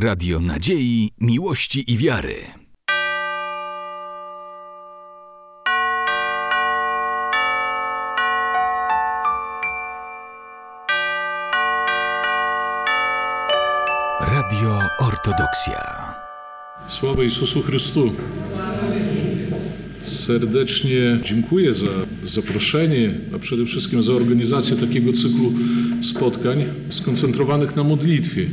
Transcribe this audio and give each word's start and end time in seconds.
Radio 0.00 0.40
Nadziei, 0.40 1.10
Miłości 1.20 1.92
i 1.92 1.96
Wiary. 1.96 2.34
Radio 14.20 14.80
Ortodoksja. 14.98 16.14
Sława 16.88 17.22
Jezusu 17.22 17.62
Chrystu. 17.62 18.12
Serdecznie 20.02 21.18
dziękuję 21.22 21.72
za 21.72 21.86
zaproszenie, 22.24 23.14
a 23.34 23.38
przede 23.38 23.64
wszystkim 23.66 24.02
za 24.02 24.12
organizację 24.12 24.76
takiego 24.76 25.12
cyklu 25.12 25.52
spotkań 26.02 26.64
skoncentrowanych 26.88 27.76
na 27.76 27.84
modlitwie. 27.84 28.46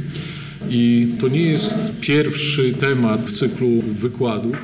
I 0.70 1.07
to 1.20 1.27
nie 1.27 1.41
jest 1.41 1.91
pierwszy 2.02 2.73
temat 2.73 3.28
w 3.28 3.32
cyklu 3.32 3.82
wykładów. 3.82 4.55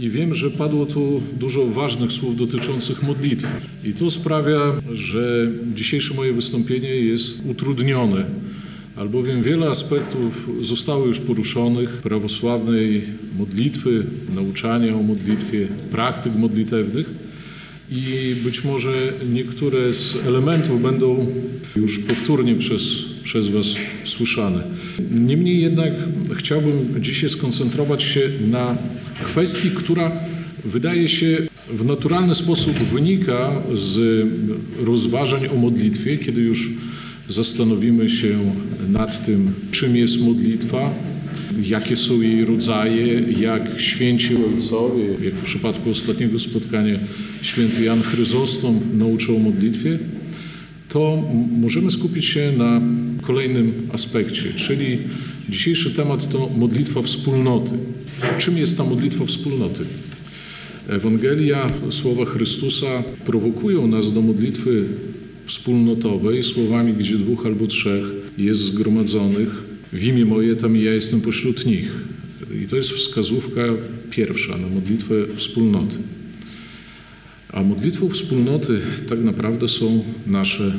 I 0.00 0.10
wiem, 0.10 0.34
że 0.34 0.50
padło 0.50 0.86
tu 0.86 1.22
dużo 1.38 1.66
ważnych 1.66 2.12
słów 2.12 2.36
dotyczących 2.36 3.02
modlitwy. 3.02 3.48
I 3.84 3.92
to 3.92 4.10
sprawia, 4.10 4.72
że 4.92 5.50
dzisiejsze 5.74 6.14
moje 6.14 6.32
wystąpienie 6.32 6.88
jest 6.88 7.42
utrudnione, 7.50 8.24
albowiem 8.96 9.42
wiele 9.42 9.68
aspektów 9.68 10.48
zostało 10.60 11.06
już 11.06 11.20
poruszonych 11.20 11.90
prawosławnej 11.90 13.02
modlitwy, 13.38 14.06
nauczania 14.34 14.94
o 14.94 15.02
modlitwie, 15.02 15.68
praktyk 15.90 16.34
modlitewnych. 16.36 17.10
I 17.90 18.34
być 18.44 18.64
może 18.64 19.12
niektóre 19.32 19.92
z 19.92 20.16
elementów 20.26 20.82
będą 20.82 21.26
już 21.76 21.98
powtórnie 21.98 22.54
przez, 22.54 23.04
przez 23.28 23.48
Was 23.48 23.66
słyszane. 24.04 24.62
Niemniej 25.10 25.60
jednak 25.60 25.92
chciałbym 26.36 27.02
dzisiaj 27.02 27.30
skoncentrować 27.30 28.02
się 28.02 28.30
na 28.50 28.76
kwestii, 29.24 29.70
która 29.70 30.12
wydaje 30.64 31.08
się 31.08 31.38
w 31.70 31.84
naturalny 31.84 32.34
sposób 32.34 32.72
wynika 32.72 33.62
z 33.74 34.26
rozważań 34.84 35.46
o 35.46 35.54
modlitwie, 35.54 36.18
kiedy 36.18 36.40
już 36.40 36.70
zastanowimy 37.28 38.10
się 38.10 38.38
nad 38.88 39.26
tym, 39.26 39.52
czym 39.72 39.96
jest 39.96 40.20
modlitwa, 40.20 40.94
jakie 41.62 41.96
są 41.96 42.20
jej 42.20 42.44
rodzaje, 42.44 43.20
jak 43.40 43.80
święci 43.80 44.34
ojcowie, 44.36 45.04
jak 45.24 45.34
w 45.34 45.44
przypadku 45.44 45.90
ostatniego 45.90 46.38
spotkania 46.38 46.98
święty 47.42 47.84
Jan 47.84 48.02
Chryzostom 48.02 48.80
nauczył 48.94 49.36
o 49.36 49.38
modlitwie, 49.38 49.98
to 50.88 51.22
możemy 51.60 51.90
skupić 51.90 52.24
się 52.24 52.52
na 52.58 52.80
kolejnym 53.22 53.72
aspekcie, 53.92 54.52
czyli 54.56 54.98
dzisiejszy 55.48 55.90
temat 55.90 56.28
to 56.28 56.50
modlitwa 56.56 57.02
wspólnoty. 57.02 57.70
Czym 58.38 58.58
jest 58.58 58.76
ta 58.76 58.84
modlitwa 58.84 59.24
wspólnoty? 59.24 59.84
Ewangelia, 60.88 61.66
słowa 61.90 62.24
Chrystusa 62.24 63.02
prowokują 63.26 63.86
nas 63.86 64.12
do 64.12 64.22
modlitwy 64.22 64.84
wspólnotowej 65.46 66.42
słowami, 66.42 66.92
gdzie 66.92 67.18
dwóch 67.18 67.46
albo 67.46 67.66
trzech 67.66 68.04
jest 68.38 68.60
zgromadzonych. 68.60 69.48
W 69.92 70.04
imię 70.04 70.24
moje 70.24 70.56
tam 70.56 70.76
i 70.76 70.82
ja 70.82 70.94
jestem 70.94 71.20
pośród 71.20 71.66
nich. 71.66 71.92
I 72.62 72.66
to 72.66 72.76
jest 72.76 72.90
wskazówka 72.90 73.62
pierwsza 74.10 74.58
na 74.58 74.68
modlitwę 74.68 75.14
wspólnoty. 75.36 75.96
A 77.52 77.62
modlitwą 77.62 78.10
wspólnoty 78.10 78.80
tak 79.08 79.20
naprawdę 79.24 79.68
są 79.68 80.04
nasze 80.26 80.78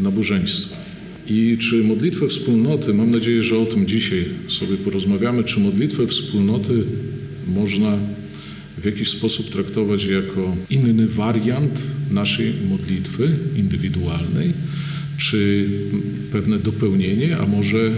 nabożeństwa. 0.00 0.76
I 1.26 1.58
czy 1.60 1.84
modlitwę 1.84 2.28
wspólnoty, 2.28 2.94
mam 2.94 3.10
nadzieję, 3.10 3.42
że 3.42 3.58
o 3.58 3.66
tym 3.66 3.86
dzisiaj 3.86 4.24
sobie 4.48 4.76
porozmawiamy, 4.76 5.44
czy 5.44 5.60
modlitwę 5.60 6.06
wspólnoty 6.06 6.84
można 7.46 7.98
w 8.78 8.84
jakiś 8.84 9.08
sposób 9.08 9.50
traktować 9.50 10.04
jako 10.04 10.56
inny 10.70 11.06
wariant 11.06 11.80
naszej 12.10 12.52
modlitwy 12.68 13.30
indywidualnej, 13.56 14.52
czy 15.18 15.68
pewne 16.32 16.58
dopełnienie, 16.58 17.36
a 17.38 17.46
może 17.46 17.90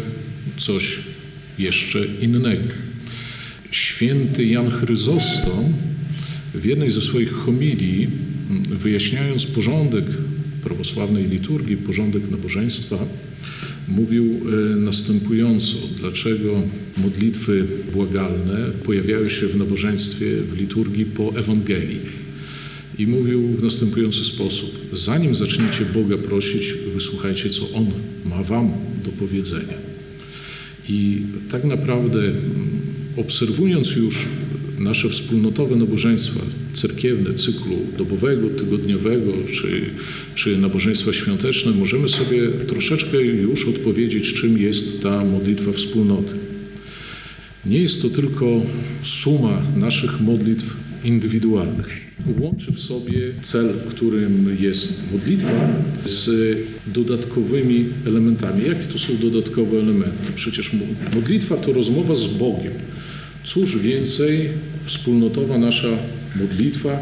coś 0.59 0.99
jeszcze 1.59 2.07
innego. 2.07 2.75
Święty 3.71 4.47
Jan 4.47 4.71
Chryzostom 4.71 5.73
w 6.55 6.65
jednej 6.65 6.91
ze 6.91 7.01
swoich 7.01 7.33
homilii, 7.33 8.09
wyjaśniając 8.71 9.47
porządek 9.47 10.05
prawosławnej 10.65 11.29
liturgii, 11.29 11.77
porządek 11.77 12.31
nabożeństwa, 12.31 12.99
mówił 13.89 14.41
następująco, 14.77 15.77
dlaczego 15.99 16.63
modlitwy 16.97 17.67
błagalne 17.93 18.71
pojawiają 18.85 19.29
się 19.29 19.47
w 19.47 19.57
nabożeństwie, 19.57 20.27
w 20.43 20.57
liturgii 20.59 21.05
po 21.05 21.37
Ewangelii. 21.37 22.01
I 22.99 23.07
mówił 23.07 23.43
w 23.43 23.63
następujący 23.63 24.25
sposób: 24.25 24.87
Zanim 24.93 25.35
zaczniecie 25.35 25.85
Boga 25.95 26.19
prosić, 26.19 26.75
wysłuchajcie, 26.95 27.51
co 27.51 27.71
On 27.73 27.87
ma 28.25 28.43
Wam 28.43 28.71
do 29.05 29.11
powiedzenia. 29.11 29.75
I 30.89 31.23
tak 31.51 31.65
naprawdę, 31.65 32.33
obserwując 33.17 33.97
już 33.97 34.27
nasze 34.81 35.09
wspólnotowe 35.09 35.77
nabożeństwa 35.77 36.41
cerkiewne, 36.75 37.35
cyklu 37.35 37.77
dobowego, 37.99 38.51
tygodniowego 38.51 39.33
czy, 39.53 39.81
czy 40.35 40.59
nabożeństwa 40.59 41.13
świąteczne, 41.13 41.73
możemy 41.73 42.09
sobie 42.09 42.49
troszeczkę 42.49 43.23
już 43.23 43.69
odpowiedzieć, 43.69 44.33
czym 44.33 44.59
jest 44.59 45.03
ta 45.03 45.25
modlitwa 45.25 45.73
wspólnoty. 45.73 46.35
Nie 47.67 47.79
jest 47.79 48.03
to 48.03 48.11
tylko 48.11 48.63
suma 49.03 49.63
naszych 49.77 50.21
modlitw 50.21 50.77
indywidualnych. 51.05 52.11
Łączy 52.39 52.73
w 52.73 52.81
sobie 52.81 53.35
cel, 53.43 53.75
którym 53.89 54.57
jest 54.61 55.13
modlitwa, 55.13 55.69
z 56.05 56.57
dodatkowymi 56.87 57.85
elementami. 58.07 58.65
Jakie 58.67 58.85
to 58.93 58.99
są 58.99 59.17
dodatkowe 59.17 59.79
elementy? 59.79 60.33
Przecież 60.35 60.71
modlitwa 61.15 61.57
to 61.57 61.73
rozmowa 61.73 62.15
z 62.15 62.27
Bogiem. 62.27 62.73
Cóż 63.55 63.79
więcej 63.79 64.49
wspólnotowa 64.85 65.59
nasza 65.59 65.89
modlitwa 66.37 67.01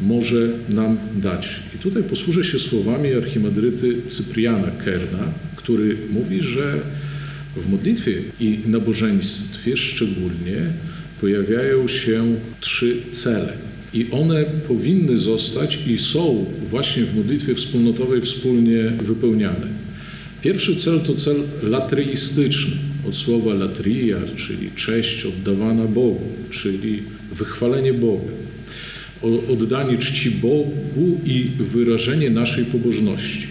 może 0.00 0.48
nam 0.68 0.98
dać? 1.16 1.48
I 1.74 1.78
tutaj 1.78 2.02
posłużę 2.02 2.44
się 2.44 2.58
słowami 2.58 3.12
archimandryty 3.12 3.96
Cypriana 4.08 4.70
Kerna, 4.84 5.32
który 5.56 5.96
mówi, 6.10 6.42
że 6.42 6.80
w 7.56 7.70
modlitwie 7.70 8.22
i 8.40 8.58
nabożeństwie 8.66 9.76
szczególnie 9.76 10.56
pojawiają 11.20 11.88
się 11.88 12.36
trzy 12.60 12.96
cele. 13.12 13.52
I 13.94 14.06
one 14.10 14.44
powinny 14.44 15.18
zostać 15.18 15.78
i 15.86 15.98
są 15.98 16.44
właśnie 16.70 17.04
w 17.04 17.16
modlitwie 17.16 17.54
wspólnotowej 17.54 18.20
wspólnie 18.20 18.82
wypełniane. 18.82 19.66
Pierwszy 20.42 20.76
cel 20.76 21.00
to 21.00 21.14
cel 21.14 21.36
latryistyczny, 21.62 22.76
od 23.08 23.16
słowa 23.16 23.54
latria, 23.54 24.16
czyli 24.36 24.70
cześć 24.76 25.26
oddawana 25.26 25.84
Bogu, 25.84 26.28
czyli 26.50 27.02
wychwalenie 27.32 27.94
Boga, 27.94 28.32
oddanie 29.52 29.98
czci 29.98 30.30
Bogu 30.30 31.20
i 31.24 31.50
wyrażenie 31.58 32.30
naszej 32.30 32.64
pobożności. 32.64 33.46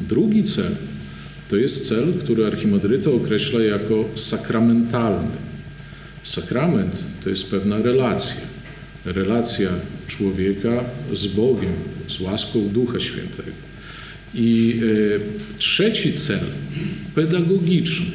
Drugi 0.00 0.44
cel 0.44 0.76
to 1.50 1.56
jest 1.56 1.88
cel, 1.88 2.12
który 2.24 2.46
archimadryta 2.46 3.10
określa 3.10 3.60
jako 3.62 4.04
sakramentalny. 4.14 5.30
Sakrament 6.22 7.04
to 7.24 7.30
jest 7.30 7.50
pewna 7.50 7.82
relacja. 7.82 8.36
Relacja 9.04 9.70
człowieka 10.06 10.84
z 11.14 11.26
Bogiem, 11.26 11.72
z 12.08 12.20
łaską 12.20 12.68
Ducha 12.68 13.00
Świętego. 13.00 13.50
I 14.34 14.80
e, 15.54 15.58
trzeci 15.58 16.12
cel, 16.12 16.40
pedagogiczny. 17.14 18.06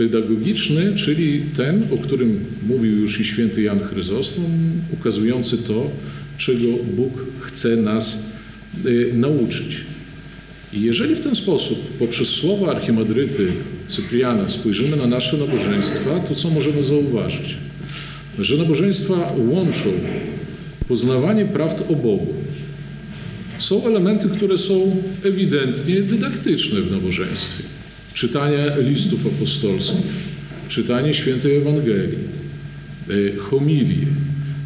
Pedagogiczny, 0.00 0.94
czyli 0.96 1.42
ten, 1.56 1.82
o 1.94 1.96
którym 1.96 2.44
mówił 2.68 2.96
już 2.96 3.20
i 3.20 3.24
święty 3.24 3.62
Jan 3.62 3.80
Chryzostom, 3.80 4.44
ukazujący 4.92 5.58
to, 5.58 5.90
czego 6.38 6.66
Bóg 6.96 7.24
chce 7.40 7.76
nas 7.76 8.26
e, 8.84 9.14
nauczyć. 9.14 9.76
I 10.72 10.80
jeżeli 10.80 11.14
w 11.14 11.20
ten 11.20 11.36
sposób, 11.36 11.78
poprzez 11.98 12.28
słowa 12.28 12.70
archimadryty 12.70 13.52
Cypriana, 13.86 14.48
spojrzymy 14.48 14.96
na 14.96 15.06
nasze 15.06 15.36
nabożeństwa, 15.36 16.20
to 16.28 16.34
co 16.34 16.50
możemy 16.50 16.82
zauważyć? 16.82 17.56
Że 18.38 18.56
nabożeństwa 18.56 19.32
łączą 19.38 19.90
poznawanie 20.88 21.44
prawd 21.44 21.82
o 21.88 21.94
Bogu. 21.94 22.34
Są 23.58 23.86
elementy, 23.86 24.28
które 24.28 24.58
są 24.58 24.96
ewidentnie 25.24 26.02
dydaktyczne 26.02 26.80
w 26.80 26.92
nabożeństwie. 26.92 27.79
Czytanie 28.20 28.72
listów 28.78 29.26
apostolskich, 29.26 30.06
czytanie 30.68 31.14
świętej 31.14 31.56
Ewangelii, 31.56 32.18
homilie, 33.38 34.06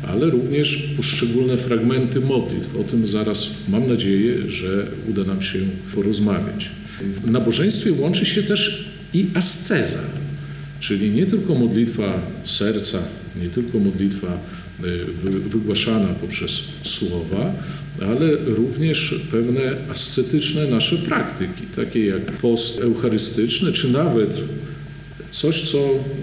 ale 0.09 0.31
również 0.31 0.89
poszczególne 0.97 1.57
fragmenty 1.57 2.21
modlitw. 2.21 2.77
O 2.77 2.85
tym 2.85 3.07
zaraz 3.07 3.51
mam 3.69 3.89
nadzieję, 3.89 4.51
że 4.51 4.87
uda 5.11 5.25
nam 5.25 5.43
się 5.43 5.59
porozmawiać. 5.95 6.71
W 7.01 7.31
nabożeństwie 7.31 7.93
łączy 7.93 8.27
się 8.27 8.43
też 8.43 8.91
i 9.13 9.27
asceza, 9.35 10.01
Czyli 10.81 11.11
nie 11.11 11.27
tylko 11.27 11.55
modlitwa 11.55 12.21
serca, 12.45 12.99
nie 13.43 13.49
tylko 13.49 13.79
modlitwa 13.79 14.39
wygłaszana 15.47 16.09
poprzez 16.09 16.63
słowa, 16.85 17.55
ale 18.01 18.37
również 18.47 19.15
pewne 19.31 19.63
ascetyczne 19.93 20.67
nasze 20.67 20.97
praktyki, 20.97 21.63
takie 21.77 22.07
jak 22.07 22.33
post 22.33 22.81
eucharystyczny, 22.81 23.73
czy 23.73 23.89
nawet 23.89 24.41
coś, 25.31 25.71
co 25.71 25.79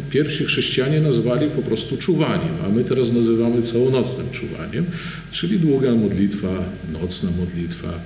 pierwsi 0.10 0.46
chrześcijanie 0.46 1.02
nazwali 1.02 1.48
po 1.50 1.62
prostu 1.62 1.98
czuwaniem, 1.98 2.54
a 2.66 2.70
my 2.70 2.84
teraz 2.84 3.12
nazywamy 3.12 3.62
całonocnym 3.62 4.28
czuwaniem, 4.32 4.86
czyli 5.32 5.60
długa 5.60 5.96
modlitwa, 5.96 6.64
nocna 7.02 7.30
modlitwa, 7.40 8.00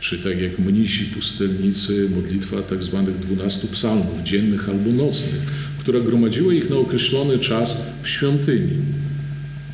czy 0.00 0.18
tak 0.18 0.40
jak 0.40 0.58
mnisi 0.58 1.04
pustelnicy, 1.04 2.08
modlitwa 2.14 2.62
tak 2.62 2.82
zwanych 2.82 3.18
12 3.18 3.68
psalmów, 3.68 4.22
dziennych 4.24 4.68
albo 4.68 5.04
nocnych, 5.04 5.40
która 5.78 6.00
gromadziła 6.00 6.54
ich 6.54 6.70
na 6.70 6.76
określony 6.76 7.38
czas 7.38 7.76
w 8.02 8.08
świątyni. 8.08 8.76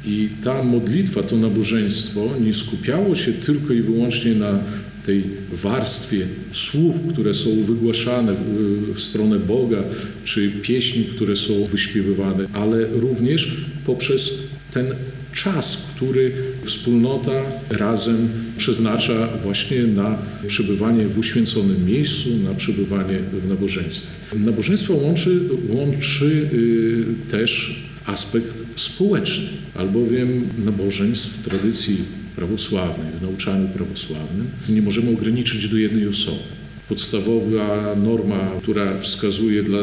I 0.09 0.29
ta 0.45 0.63
modlitwa, 0.63 1.23
to 1.23 1.37
nabożeństwo 1.37 2.29
nie 2.41 2.55
skupiało 2.55 3.15
się 3.15 3.33
tylko 3.33 3.73
i 3.73 3.83
wyłącznie 3.83 4.35
na 4.35 4.59
tej 5.07 5.23
warstwie 5.53 6.27
słów, 6.53 6.97
które 7.13 7.35
są 7.35 7.63
wygłaszane 7.63 8.35
w, 8.35 8.95
w 8.95 9.01
stronę 9.01 9.39
Boga, 9.39 9.83
czy 10.25 10.51
pieśni, 10.63 11.05
które 11.05 11.37
są 11.37 11.65
wyśpiewywane, 11.65 12.45
ale 12.53 12.87
również 12.87 13.57
poprzez 13.87 14.31
ten 14.73 14.87
czas, 15.35 15.87
który 15.97 16.33
wspólnota 16.65 17.43
razem 17.71 18.29
przeznacza 18.57 19.29
właśnie 19.43 19.83
na 19.83 20.19
przebywanie 20.47 21.09
w 21.09 21.19
uświęconym 21.19 21.87
miejscu, 21.87 22.29
na 22.45 22.55
przebywanie 22.55 23.19
w 23.45 23.49
nabożeństwie. 23.49 24.11
Nabożeństwo 24.37 24.95
łączy, 24.95 25.41
łączy 25.69 26.49
y, 26.53 27.31
też 27.31 27.83
aspekt 28.07 28.68
społeczny, 28.81 29.49
albowiem 29.75 30.49
nabożeństw 30.65 31.29
w 31.29 31.45
tradycji 31.45 31.97
prawosławnej, 32.37 33.13
w 33.19 33.23
nauczaniu 33.23 33.69
prawosławnym 33.69 34.47
nie 34.69 34.83
możemy 34.83 35.11
ograniczyć 35.11 35.69
do 35.69 35.77
jednej 35.77 36.09
osoby. 36.09 36.43
Podstawowa 36.89 37.95
norma, 38.05 38.51
która 38.63 39.01
wskazuje 39.01 39.63
dla 39.63 39.81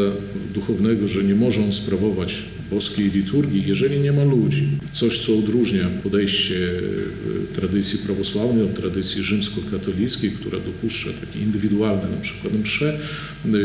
duchownego, 0.53 1.07
że 1.07 1.23
nie 1.23 1.35
może 1.35 1.63
on 1.63 1.73
sprawować 1.73 2.43
boskiej 2.71 3.11
liturgii, 3.11 3.63
jeżeli 3.67 3.99
nie 3.99 4.11
ma 4.11 4.23
ludzi. 4.23 4.67
Coś, 4.91 5.19
co 5.19 5.37
odróżnia 5.37 5.89
podejście 6.03 6.55
e, 6.55 7.55
tradycji 7.55 7.99
prawosławnej 7.99 8.63
od 8.63 8.75
tradycji 8.75 9.23
rzymskokatolickiej, 9.23 10.31
która 10.31 10.59
dopuszcza 10.59 11.09
takie 11.21 11.39
indywidualne 11.39 12.09
na 12.15 12.21
przykład 12.21 12.53
msze. 12.53 12.93
E, 12.93 12.99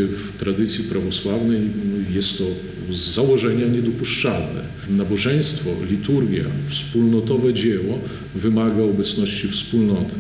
W 0.07 0.39
tradycji 0.39 0.85
prawosławnej 0.85 1.61
no, 1.61 2.17
jest 2.17 2.39
to 2.39 2.45
z 2.93 3.15
założenia 3.15 3.67
niedopuszczalne. 3.67 4.61
Nabożeństwo, 4.89 5.71
liturgia, 5.91 6.45
wspólnotowe 6.69 7.55
dzieło 7.55 7.99
wymaga 8.35 8.83
obecności 8.83 9.49
wspólnoty. 9.49 10.15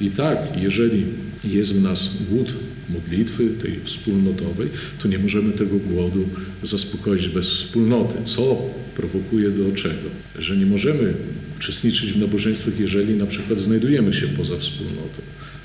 I 0.00 0.10
tak, 0.10 0.38
jeżeli 0.62 1.04
jest 1.44 1.74
w 1.74 1.82
nas 1.82 2.10
głód 2.30 2.52
modlitwy, 2.90 3.50
tej 3.62 3.80
wspólnotowej, 3.84 4.68
to 5.02 5.08
nie 5.08 5.18
możemy 5.18 5.52
tego 5.52 5.76
głodu 5.76 6.28
zaspokoić 6.62 7.28
bez 7.28 7.48
wspólnoty. 7.48 8.14
Co 8.24 8.62
prowokuje 8.96 9.50
do 9.50 9.72
czego? 9.72 10.08
Że 10.38 10.56
nie 10.56 10.66
możemy 10.66 11.14
uczestniczyć 11.56 12.12
w 12.12 12.20
nabożeństwach, 12.20 12.80
jeżeli 12.80 13.14
na 13.14 13.26
przykład 13.26 13.60
znajdujemy 13.60 14.14
się 14.14 14.26
poza 14.26 14.56
wspólnotą. 14.56 15.22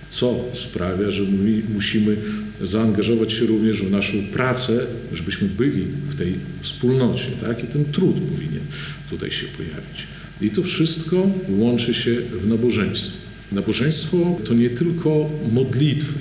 Co 0.09 0.45
sprawia, 0.53 1.11
że 1.11 1.23
mu- 1.23 1.73
musimy 1.73 2.15
zaangażować 2.61 3.33
się 3.33 3.45
również 3.45 3.81
w 3.81 3.91
naszą 3.91 4.13
pracę, 4.33 4.85
żebyśmy 5.13 5.47
byli 5.47 5.83
w 6.09 6.15
tej 6.15 6.33
wspólnocie. 6.61 7.27
Tak? 7.41 7.63
I 7.63 7.67
ten 7.67 7.85
trud 7.85 8.15
powinien 8.15 8.63
tutaj 9.09 9.31
się 9.31 9.45
pojawić. 9.47 10.07
I 10.41 10.49
to 10.49 10.63
wszystko 10.63 11.29
łączy 11.49 11.93
się 11.93 12.15
w 12.43 12.47
nabożeństwie. 12.47 13.17
Nabożeństwo 13.51 14.39
to 14.45 14.53
nie 14.53 14.69
tylko 14.69 15.29
modlitwy. 15.51 16.13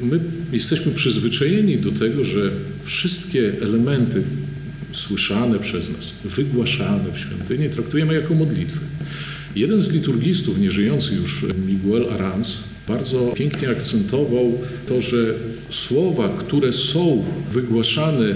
My 0.00 0.20
jesteśmy 0.52 0.92
przyzwyczajeni 0.92 1.76
do 1.76 1.92
tego, 1.92 2.24
że 2.24 2.50
wszystkie 2.84 3.52
elementy 3.62 4.22
słyszane 4.92 5.58
przez 5.58 5.90
nas, 5.90 6.12
wygłaszane 6.24 7.12
w 7.14 7.18
świątyni 7.18 7.68
traktujemy 7.68 8.14
jako 8.14 8.34
modlitwy. 8.34 8.80
Jeden 9.56 9.82
z 9.82 9.90
liturgistów, 9.92 10.58
nieżyjący 10.58 11.14
już 11.14 11.44
Miguel 11.66 12.06
Arans, 12.12 12.58
bardzo 12.90 13.32
pięknie 13.34 13.70
akcentował 13.70 14.58
to, 14.86 15.00
że 15.00 15.34
słowa, 15.70 16.28
które 16.38 16.72
są 16.72 17.24
wygłaszane 17.50 18.34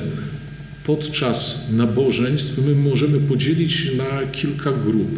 podczas 0.85 1.69
nabożeństw, 1.73 2.59
my 2.67 2.75
możemy 2.75 3.21
podzielić 3.21 3.91
na 3.97 4.27
kilka 4.33 4.73
grup. 4.73 5.11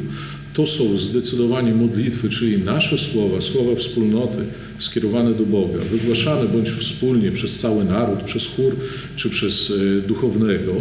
To 0.55 0.67
są 0.67 0.99
zdecydowanie 0.99 1.75
modlitwy, 1.75 2.29
czyli 2.29 2.59
nasze 2.59 2.99
słowa, 2.99 3.41
słowa 3.41 3.77
wspólnoty 3.77 4.39
skierowane 4.79 5.35
do 5.35 5.47
Boga, 5.47 5.79
wygłaszane 5.91 6.49
bądź 6.49 6.71
wspólnie 6.71 7.33
przez 7.33 7.59
cały 7.59 7.85
naród, 7.85 8.23
przez 8.23 8.47
chór 8.47 8.77
czy 9.17 9.31
przez 9.31 9.71
e, 9.71 10.09
duchownego. 10.09 10.73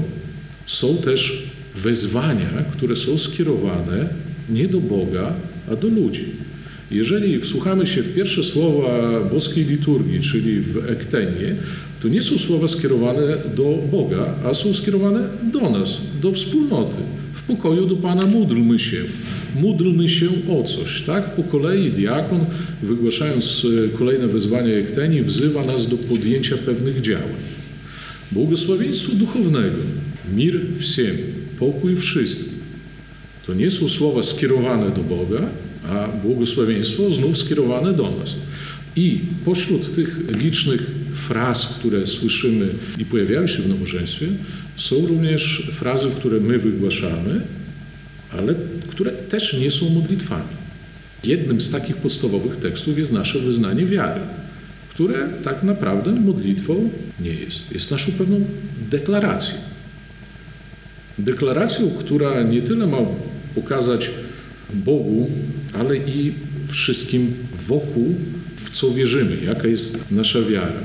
Są 0.66 0.98
też 0.98 1.44
wezwania, 1.76 2.50
które 2.72 2.96
są 2.96 3.18
skierowane 3.18 4.10
nie 4.50 4.68
do 4.68 4.80
Boga, 4.80 5.34
a 5.72 5.76
do 5.76 5.88
ludzi. 5.88 6.26
Jeżeli 6.92 7.40
wsłuchamy 7.40 7.88
się 7.88 8.02
w 8.04 8.14
pierwsze 8.14 8.44
słowa 8.44 9.22
boskiej 9.34 9.66
liturgii, 9.66 10.22
czyli 10.22 10.60
w 10.60 10.90
ektenie, 10.90 11.56
to 12.02 12.08
nie 12.08 12.22
są 12.22 12.38
słowa 12.38 12.68
skierowane 12.68 13.22
do 13.56 13.78
Boga, 13.92 14.26
a 14.46 14.54
są 14.54 14.74
skierowane 14.74 15.28
do 15.54 15.70
nas, 15.70 15.98
do 16.22 16.32
wspólnoty. 16.32 16.98
W 17.34 17.44
pokoju 17.44 17.86
do 17.86 17.96
Pana 17.96 18.26
módlmy 18.26 18.80
się. 18.80 18.98
Módlmy 19.56 20.10
się 20.10 20.28
o 20.50 20.64
coś, 20.64 21.02
tak? 21.02 21.36
Po 21.36 21.44
kolei 21.44 21.92
diakon, 21.92 22.46
wygłaszając 22.84 23.68
e, 23.86 23.98
kolejne 23.98 24.28
wezwania 24.28 24.76
ekteni, 24.76 25.22
wzywa 25.22 25.66
nas 25.66 25.88
do 25.88 25.98
podjęcia 25.98 26.58
pewnych 26.58 27.02
działań. 27.02 27.36
Błogosławieństwo 28.32 29.12
duchownego, 29.16 29.78
mir 30.34 30.60
w 30.80 30.84
siemi, 30.84 31.24
pokój 31.60 31.96
wszystkim. 31.96 32.54
To 33.48 33.54
nie 33.54 33.72
są 33.72 33.88
słowa 33.88 34.24
skierowane 34.24 34.90
do 34.90 35.04
Boga, 35.04 35.50
a 35.90 36.08
błogosławieństwo 36.08 37.10
znów 37.10 37.38
skierowane 37.38 37.94
do 37.94 38.04
nas. 38.04 38.36
I 38.96 39.20
pośród 39.46 39.96
tych 39.96 40.20
licznych 40.38 40.92
fraz, 41.14 41.68
które 41.68 42.08
słyszymy 42.08 42.68
i 42.98 43.06
pojawiają 43.06 43.48
się 43.48 43.62
w 43.62 43.70
nabożeństwie, 43.70 44.28
są 44.78 45.08
również 45.08 45.72
frazy, 45.74 46.08
które 46.12 46.40
my 46.40 46.58
wygłaszamy, 46.58 47.42
ale 48.32 48.56
które 48.88 49.12
też 49.12 49.54
nie 49.54 49.72
są 49.72 49.90
modlitwami. 49.90 50.66
Jednym 51.24 51.62
z 51.62 51.72
takich 51.72 51.98
podstawowych 51.98 52.58
tekstów 52.58 52.98
jest 52.98 53.12
nasze 53.12 53.40
wyznanie 53.40 53.86
wiary, 53.86 54.22
które 54.90 55.30
tak 55.44 55.64
naprawdę 55.64 56.12
modlitwą 56.12 56.90
nie 57.20 57.34
jest. 57.34 57.72
Jest 57.72 57.92
naszą 57.92 58.12
pewną 58.12 58.42
deklaracją. 58.92 59.56
Deklaracją, 61.20 61.92
która 61.92 62.44
nie 62.44 62.62
tyle 62.62 62.88
ma 62.88 62.98
pokazać 63.56 64.10
Bogu, 64.74 65.30
ale 65.80 65.98
i 65.98 66.34
wszystkim 66.68 67.34
wokół, 67.68 68.16
w 68.58 68.70
co 68.70 68.92
wierzymy, 68.92 69.38
jaka 69.46 69.68
jest 69.68 70.12
nasza 70.12 70.42
wiara. 70.42 70.84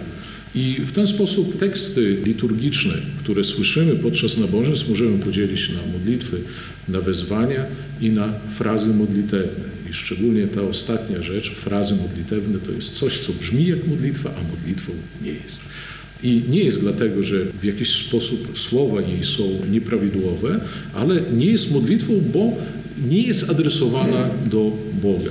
I 0.55 0.77
w 0.87 0.93
ten 0.93 1.07
sposób 1.07 1.59
teksty 1.59 2.17
liturgiczne, 2.25 2.95
które 3.19 3.45
słyszymy 3.45 3.97
podczas 3.97 4.39
nabożeństw, 4.39 4.89
możemy 4.89 5.19
podzielić 5.19 5.69
na 5.69 5.93
modlitwy, 5.93 6.37
na 6.89 7.01
wezwania 7.01 7.65
i 8.01 8.11
na 8.11 8.33
frazy 8.59 8.89
modlitewne. 8.89 9.71
I 9.91 9.95
szczególnie 9.95 10.47
ta 10.47 10.63
ostatnia 10.63 11.23
rzecz, 11.23 11.51
frazy 11.51 11.95
modlitewne, 11.95 12.59
to 12.59 12.73
jest 12.73 12.93
coś, 12.93 13.19
co 13.19 13.33
brzmi 13.33 13.67
jak 13.67 13.87
modlitwa, 13.87 14.31
a 14.31 14.57
modlitwą 14.57 14.93
nie 15.23 15.33
jest. 15.33 15.61
I 16.23 16.43
nie 16.49 16.65
jest 16.65 16.81
dlatego, 16.81 17.23
że 17.23 17.45
w 17.61 17.65
jakiś 17.65 17.89
sposób 17.89 18.59
słowa 18.59 19.01
jej 19.01 19.25
są 19.25 19.43
nieprawidłowe, 19.71 20.61
ale 20.95 21.21
nie 21.37 21.47
jest 21.47 21.73
modlitwą, 21.73 22.13
bo 22.33 22.57
nie 23.09 23.23
jest 23.23 23.51
adresowana 23.51 24.31
do 24.51 24.73
Boga. 25.03 25.31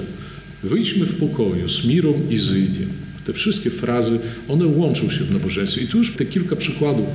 Wyjdźmy 0.64 1.06
w 1.06 1.20
pokoju 1.20 1.70
z 1.70 1.86
mirą 1.86 2.14
i 2.30 2.38
zyjdzie. 2.38 2.86
Te 3.26 3.34
wszystkie 3.34 3.70
frazy, 3.70 4.20
one 4.48 4.66
łączą 4.66 5.10
się 5.10 5.24
w 5.24 5.32
nabożeństwie. 5.32 5.82
I 5.82 5.88
tu 5.88 5.98
już 5.98 6.16
te 6.16 6.26
kilka 6.26 6.56
przykładów 6.56 7.06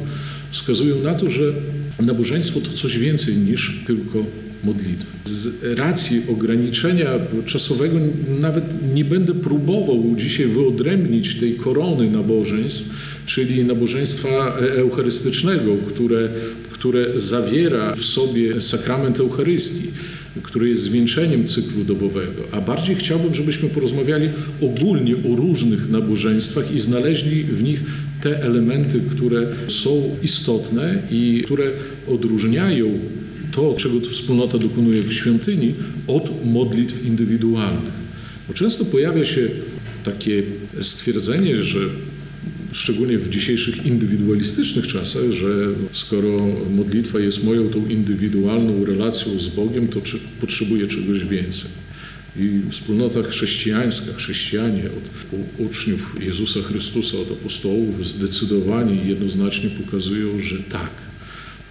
wskazują 0.50 1.02
na 1.02 1.14
to, 1.14 1.30
że 1.30 1.52
nabożeństwo 2.00 2.60
to 2.60 2.72
coś 2.72 2.98
więcej 2.98 3.36
niż 3.36 3.82
tylko 3.86 4.24
modlitwy. 4.64 5.06
Z 5.24 5.64
racji 5.78 6.22
ograniczenia 6.28 7.10
czasowego 7.46 7.98
nawet 8.40 8.64
nie 8.94 9.04
będę 9.04 9.34
próbował 9.34 10.14
dzisiaj 10.16 10.46
wyodrębnić 10.46 11.34
tej 11.34 11.54
korony 11.54 12.10
nabożeństw, 12.10 12.90
czyli 13.26 13.64
nabożeństwa 13.64 14.56
eucharystycznego, 14.58 15.76
które, 15.88 16.28
które 16.70 17.18
zawiera 17.18 17.94
w 17.96 18.04
sobie 18.04 18.60
sakrament 18.60 19.20
Eucharystii, 19.20 19.90
który 20.42 20.68
jest 20.68 20.82
zwieńczeniem 20.82 21.44
cyklu 21.44 21.84
dobowego. 21.84 22.42
A 22.52 22.60
bardziej 22.60 22.96
chciałbym, 22.96 23.34
żebyśmy 23.34 23.68
porozmawiali 23.68 24.28
ogólnie 24.60 25.14
o 25.14 25.36
różnych 25.36 25.90
nabożeństwach 25.90 26.74
i 26.74 26.80
znaleźli 26.80 27.44
w 27.44 27.62
nich 27.62 27.80
te 28.22 28.42
elementy, 28.42 29.00
które 29.10 29.46
są 29.68 30.16
istotne 30.22 30.98
i 31.10 31.42
które 31.44 31.70
odróżniają 32.08 32.98
to, 33.52 33.74
czego 33.78 34.00
wspólnota 34.00 34.58
dokonuje 34.58 35.02
w 35.02 35.12
świątyni, 35.12 35.74
od 36.06 36.46
modlitw 36.46 37.06
indywidualnych. 37.06 38.04
Bo 38.48 38.54
często 38.54 38.84
pojawia 38.84 39.24
się 39.24 39.48
takie 40.04 40.42
stwierdzenie, 40.82 41.64
że 41.64 41.78
szczególnie 42.74 43.18
w 43.18 43.30
dzisiejszych 43.30 43.86
indywidualistycznych 43.86 44.86
czasach, 44.86 45.30
że 45.30 45.66
skoro 45.92 46.46
modlitwa 46.70 47.20
jest 47.20 47.44
moją 47.44 47.68
tą 47.68 47.86
indywidualną 47.86 48.84
relacją 48.84 49.40
z 49.40 49.48
Bogiem, 49.48 49.88
to 49.88 50.00
czy 50.00 50.18
potrzebuję 50.40 50.88
czegoś 50.88 51.24
więcej. 51.24 51.70
I 52.36 52.60
wspólnota 52.70 53.22
chrześcijańska, 53.22 54.12
chrześcijanie 54.16 54.82
od 54.84 55.38
uczniów 55.66 56.16
Jezusa 56.20 56.60
Chrystusa, 56.62 57.18
od 57.18 57.32
apostołów 57.32 58.08
zdecydowanie 58.08 59.04
i 59.04 59.08
jednoznacznie 59.08 59.70
pokazują, 59.70 60.40
że 60.40 60.58
tak, 60.58 60.90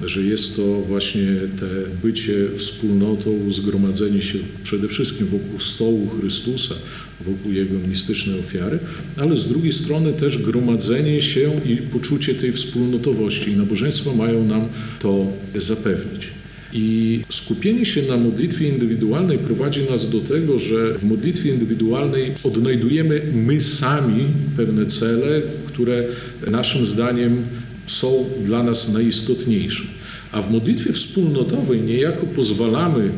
że 0.05 0.21
jest 0.21 0.55
to 0.55 0.81
właśnie 0.81 1.27
te 1.59 1.67
bycie 2.07 2.33
wspólnotą, 2.57 3.51
zgromadzenie 3.51 4.21
się 4.21 4.39
przede 4.63 4.87
wszystkim 4.87 5.27
wokół 5.27 5.59
stołu 5.59 6.09
Chrystusa, 6.19 6.75
wokół 7.21 7.51
Jego 7.51 7.79
mistycznej 7.89 8.39
ofiary, 8.39 8.79
ale 9.17 9.37
z 9.37 9.47
drugiej 9.47 9.73
strony 9.73 10.13
też 10.13 10.37
gromadzenie 10.37 11.21
się 11.21 11.51
i 11.65 11.77
poczucie 11.77 12.35
tej 12.35 12.53
wspólnotowości. 12.53 13.51
I 13.51 13.55
nabożeństwa 13.55 14.13
mają 14.13 14.45
nam 14.45 14.67
to 14.99 15.27
zapewnić. 15.55 16.27
I 16.73 17.19
skupienie 17.29 17.85
się 17.85 18.01
na 18.01 18.17
modlitwie 18.17 18.69
indywidualnej 18.69 19.37
prowadzi 19.37 19.83
nas 19.89 20.09
do 20.09 20.19
tego, 20.19 20.59
że 20.59 20.93
w 20.93 21.03
modlitwie 21.03 21.49
indywidualnej 21.49 22.31
odnajdujemy 22.43 23.21
my 23.33 23.61
sami 23.61 24.25
pewne 24.57 24.85
cele, 24.85 25.41
które 25.67 26.03
naszym 26.51 26.85
zdaniem 26.85 27.43
są 27.87 28.25
dla 28.43 28.63
nas 28.63 28.89
najistotniejsze. 28.89 29.83
A 30.31 30.41
w 30.41 30.51
modlitwie 30.51 30.93
wspólnotowej 30.93 31.81
niejako 31.81 32.25
pozwalamy 32.25 33.09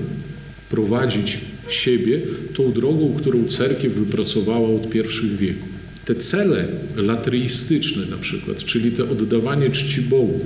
prowadzić 0.69 1.37
siebie 1.69 2.21
tą 2.53 2.71
drogą, 2.71 3.13
którą 3.17 3.45
cerkiew 3.45 3.93
wypracowała 3.93 4.69
od 4.69 4.89
pierwszych 4.89 5.37
wieków. 5.37 5.69
Te 6.05 6.15
cele 6.15 6.67
latryistyczne 6.95 8.05
na 8.05 8.17
przykład, 8.17 8.57
czyli 8.57 8.91
te 8.91 9.03
oddawanie 9.09 9.69
czci 9.69 10.01
Bogu, 10.01 10.39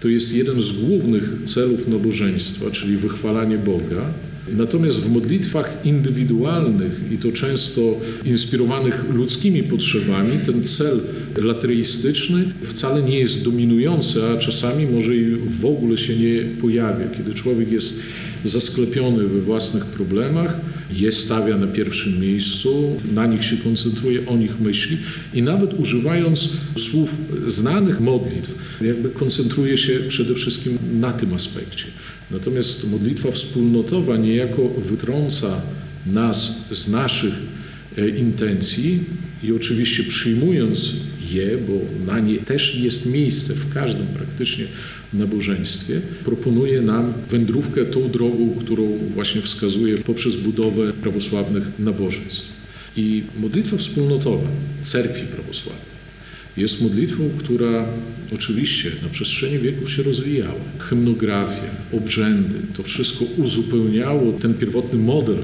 to 0.00 0.08
jest 0.08 0.34
jeden 0.34 0.60
z 0.60 0.72
głównych 0.72 1.30
celów 1.44 1.88
nabożeństwa, 1.88 2.70
czyli 2.70 2.96
wychwalanie 2.96 3.58
Boga. 3.58 4.12
Natomiast 4.48 5.00
w 5.00 5.10
modlitwach 5.10 5.76
indywidualnych 5.84 7.00
i 7.12 7.18
to 7.18 7.32
często 7.32 8.00
inspirowanych 8.24 9.04
ludzkimi 9.14 9.62
potrzebami, 9.62 10.38
ten 10.46 10.64
cel 10.64 11.00
latryistyczny 11.36 12.44
wcale 12.62 13.02
nie 13.02 13.18
jest 13.18 13.44
dominujący, 13.44 14.24
a 14.24 14.36
czasami 14.36 14.86
może 14.86 15.16
i 15.16 15.36
w 15.60 15.66
ogóle 15.66 15.98
się 15.98 16.16
nie 16.16 16.42
pojawia. 16.60 17.08
Kiedy 17.16 17.34
człowiek 17.34 17.72
jest 17.72 17.94
zasklepiony 18.44 19.28
we 19.28 19.40
własnych 19.40 19.86
problemach, 19.86 20.60
je 20.92 21.12
stawia 21.12 21.58
na 21.58 21.66
pierwszym 21.66 22.20
miejscu, 22.20 22.96
na 23.14 23.26
nich 23.26 23.44
się 23.44 23.56
koncentruje, 23.56 24.26
o 24.26 24.36
nich 24.36 24.60
myśli 24.60 24.98
i 25.34 25.42
nawet 25.42 25.74
używając 25.74 26.48
słów 26.76 27.14
znanych 27.46 28.00
modlitw, 28.00 28.54
jakby 28.80 29.08
koncentruje 29.08 29.78
się 29.78 30.00
przede 30.08 30.34
wszystkim 30.34 30.78
na 31.00 31.12
tym 31.12 31.34
aspekcie. 31.34 31.84
Natomiast 32.32 32.90
modlitwa 32.90 33.30
wspólnotowa 33.30 34.16
niejako 34.16 34.68
wytrąca 34.68 35.60
nas 36.06 36.64
z 36.70 36.88
naszych 36.88 37.34
e, 37.98 38.08
intencji 38.08 39.00
i 39.42 39.52
oczywiście 39.52 40.02
przyjmując 40.02 40.92
je, 41.30 41.58
bo 41.58 41.72
na 42.12 42.20
nie 42.20 42.38
też 42.38 42.76
jest 42.76 43.06
miejsce 43.06 43.54
w 43.54 43.74
każdym 43.74 44.06
praktycznie 44.06 44.64
nabożeństwie, 45.14 46.00
proponuje 46.24 46.82
nam 46.82 47.12
wędrówkę 47.30 47.84
tą 47.84 48.10
drogą, 48.10 48.54
którą 48.60 48.98
właśnie 49.14 49.42
wskazuje 49.42 49.98
poprzez 49.98 50.36
budowę 50.36 50.92
prawosławnych 50.92 51.64
nabożeństw. 51.78 52.48
I 52.96 53.22
modlitwa 53.40 53.76
wspólnotowa 53.76 54.48
cerkwi 54.82 55.26
prawosławnej 55.26 55.92
jest 56.56 56.82
modlitwą, 56.82 57.30
która 57.38 57.84
oczywiście 58.34 58.90
na 59.02 59.08
przestrzeni 59.08 59.58
wieków 59.58 59.92
się 59.92 60.02
rozwijała. 60.02 60.60
Hymnografia, 60.78 61.70
obrzędy, 61.92 62.54
to 62.76 62.82
wszystko 62.82 63.24
uzupełniało 63.36 64.32
ten 64.32 64.54
pierwotny 64.54 64.98
model 64.98 65.36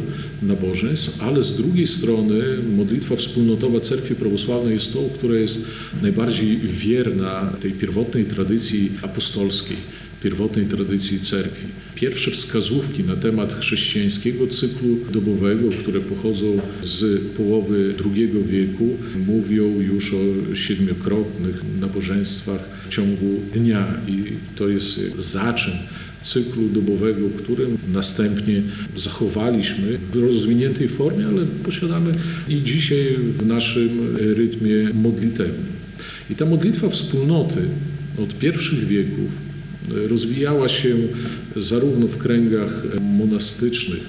nabożeństw, 0.43 1.23
ale 1.23 1.43
z 1.43 1.57
drugiej 1.57 1.87
strony 1.87 2.43
modlitwa 2.77 3.17
wspólnotowa 3.17 3.81
Cerkwi 3.81 4.15
Prawosławnej 4.15 4.75
jest 4.75 4.93
tą, 4.93 5.09
która 5.19 5.35
jest 5.39 5.67
najbardziej 6.03 6.57
wierna 6.57 7.53
tej 7.63 7.73
pierwotnej 7.73 8.25
tradycji 8.25 8.93
apostolskiej, 9.03 9.77
pierwotnej 10.23 10.67
tradycji 10.67 11.21
cerkwi. 11.21 11.67
Pierwsze 11.95 12.31
wskazówki 12.31 13.05
na 13.05 13.17
temat 13.17 13.61
chrześcijańskiego 13.61 14.47
cyklu 14.47 14.97
dobowego, 15.13 15.69
które 15.83 16.01
pochodzą 16.01 16.61
z 16.85 17.23
połowy 17.37 17.95
II 18.15 18.31
wieku, 18.49 18.97
mówią 19.27 19.81
już 19.81 20.15
o 20.15 20.57
siedmiokrotnych 20.57 21.63
nabożeństwach 21.81 22.69
w 22.89 22.95
ciągu 22.95 23.41
dnia 23.55 23.87
i 24.09 24.23
to 24.57 24.69
jest 24.69 25.01
zaczyn 25.19 25.75
cyklu 26.23 26.69
dobowego, 26.69 27.31
który 27.39 27.67
następnie 27.93 28.63
zachowaliśmy 28.97 29.99
w 30.13 30.17
rozwiniętej 30.17 30.89
formie, 30.89 31.27
ale 31.27 31.47
posiadamy 31.65 32.15
i 32.49 32.63
dzisiaj 32.63 33.17
w 33.39 33.47
naszym 33.47 34.17
rytmie 34.17 34.91
modlitewnym. 34.95 35.79
I 36.31 36.35
ta 36.35 36.45
modlitwa 36.45 36.89
wspólnoty 36.89 37.61
od 38.19 38.39
pierwszych 38.39 38.87
wieków 38.87 39.48
rozwijała 40.09 40.69
się 40.69 40.97
zarówno 41.57 42.07
w 42.07 42.17
kręgach 42.17 42.83
monastycznych, 43.01 44.03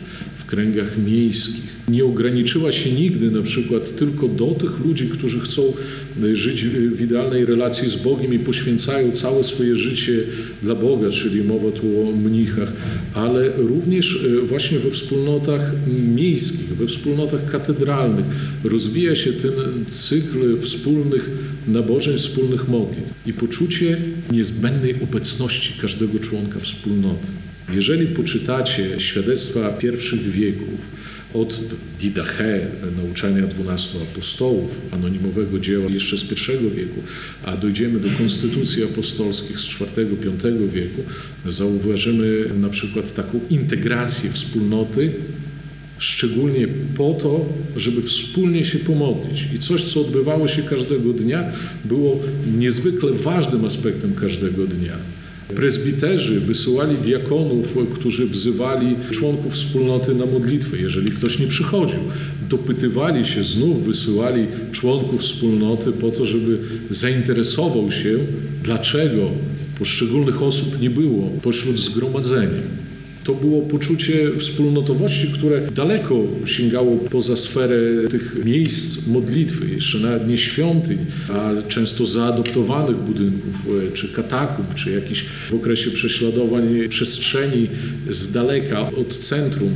kręgach 0.50 0.98
miejskich. 0.98 1.80
Nie 1.88 2.06
ograniczyła 2.06 2.72
się 2.72 2.92
nigdy 2.92 3.32
na 3.32 3.42
przykład 3.42 3.96
tylko 3.96 4.28
do 4.28 4.48
tych 4.48 4.86
ludzi, 4.86 5.08
którzy 5.08 5.40
chcą 5.40 5.74
żyć 6.34 6.66
w 6.66 7.02
idealnej 7.02 7.46
relacji 7.46 7.90
z 7.90 7.96
Bogiem 7.96 8.34
i 8.34 8.40
poświęcają 8.40 9.12
całe 9.12 9.44
swoje 9.44 9.76
życie 9.76 10.24
dla 10.64 10.76
Boga, 10.76 11.10
czyli 11.10 11.44
mowa 11.44 11.72
tu 11.72 12.10
o 12.10 12.12
mnichach, 12.12 12.74
ale 13.14 13.52
również 13.58 14.26
właśnie 14.44 14.80
we 14.80 14.92
wspólnotach 14.92 15.72
miejskich, 16.16 16.76
we 16.76 16.88
wspólnotach 16.88 17.52
katedralnych 17.52 18.26
rozwija 18.64 19.16
się 19.16 19.34
ten 19.34 19.52
cykl 19.90 20.62
wspólnych 20.62 21.30
nabożeń, 21.68 22.18
wspólnych 22.18 22.70
modlitw 22.70 23.14
i 23.26 23.34
poczucie 23.34 23.98
niezbędnej 24.32 24.96
obecności 25.04 25.74
każdego 25.82 26.20
członka 26.20 26.60
wspólnoty. 26.60 27.28
Jeżeli 27.74 28.08
poczytacie 28.08 29.00
świadectwa 29.00 29.70
pierwszych 29.70 30.22
wieków, 30.22 30.80
od 31.34 31.60
Didache, 32.00 32.68
nauczania 32.98 33.48
dwunastu 33.48 33.98
apostołów, 34.02 34.72
anonimowego 34.92 35.60
dzieła 35.60 35.90
jeszcze 35.90 36.18
z 36.18 36.24
I 36.24 36.76
wieku, 36.76 37.02
a 37.46 37.58
dojdziemy 37.58 38.00
do 38.00 38.10
konstytucji 38.18 38.84
apostolskich 38.84 39.60
z 39.60 39.82
IV-V 39.82 40.68
wieku, 40.68 41.02
zauważymy 41.50 42.46
na 42.62 42.70
przykład 42.70 43.14
taką 43.14 43.40
integrację 43.50 44.32
wspólnoty, 44.32 45.12
szczególnie 45.98 46.68
po 46.98 47.14
to, 47.14 47.46
żeby 47.76 48.02
wspólnie 48.02 48.66
się 48.66 48.80
pomodlić. 48.80 49.48
I 49.56 49.60
coś, 49.60 49.84
co 49.84 50.02
odbywało 50.02 50.48
się 50.48 50.62
każdego 50.62 51.14
dnia, 51.14 51.52
było 51.86 52.20
niezwykle 52.58 53.12
ważnym 53.12 53.66
aspektem 53.66 54.14
każdego 54.14 54.68
dnia. 54.68 54.94
Prezbiterzy 55.56 56.40
wysyłali 56.40 56.96
diakonów, 56.96 57.78
którzy 57.94 58.28
wzywali 58.28 58.96
członków 59.12 59.54
wspólnoty 59.54 60.16
na 60.16 60.26
modlitwę, 60.26 60.78
jeżeli 60.78 61.12
ktoś 61.12 61.40
nie 61.40 61.48
przychodził. 61.48 62.00
Dopytywali 62.50 63.26
się, 63.26 63.44
znów 63.44 63.86
wysyłali 63.86 64.48
członków 64.72 65.22
wspólnoty 65.22 65.92
po 65.92 66.12
to, 66.12 66.26
żeby 66.26 66.60
zainteresował 66.90 67.92
się, 67.92 68.18
dlaczego 68.64 69.32
poszczególnych 69.80 70.44
osób 70.44 70.82
nie 70.82 70.90
było 70.90 71.30
pośród 71.42 71.80
zgromadzenia. 71.80 72.62
To 73.30 73.36
było 73.36 73.62
poczucie 73.62 74.32
wspólnotowości, 74.40 75.28
które 75.28 75.62
daleko 75.62 76.24
sięgało 76.46 76.98
poza 76.98 77.36
sferę 77.36 77.78
tych 78.12 78.46
miejsc 78.46 79.08
modlitwy, 79.08 79.70
jeszcze 79.70 80.00
nawet 80.00 80.28
nie 80.28 80.38
świątyń, 80.38 80.98
a 81.34 81.52
często 81.68 82.06
zaadoptowanych 82.06 82.98
budynków, 82.98 83.54
czy 83.94 84.08
katakumb, 84.08 84.76
czy 84.76 84.92
jakichś 84.92 85.26
w 85.50 85.54
okresie 85.54 85.92
prześladowań 85.92 86.88
przestrzeni 86.90 87.68
z 88.10 88.32
daleka 88.32 88.88
od 88.88 89.18
centrum, 89.18 89.74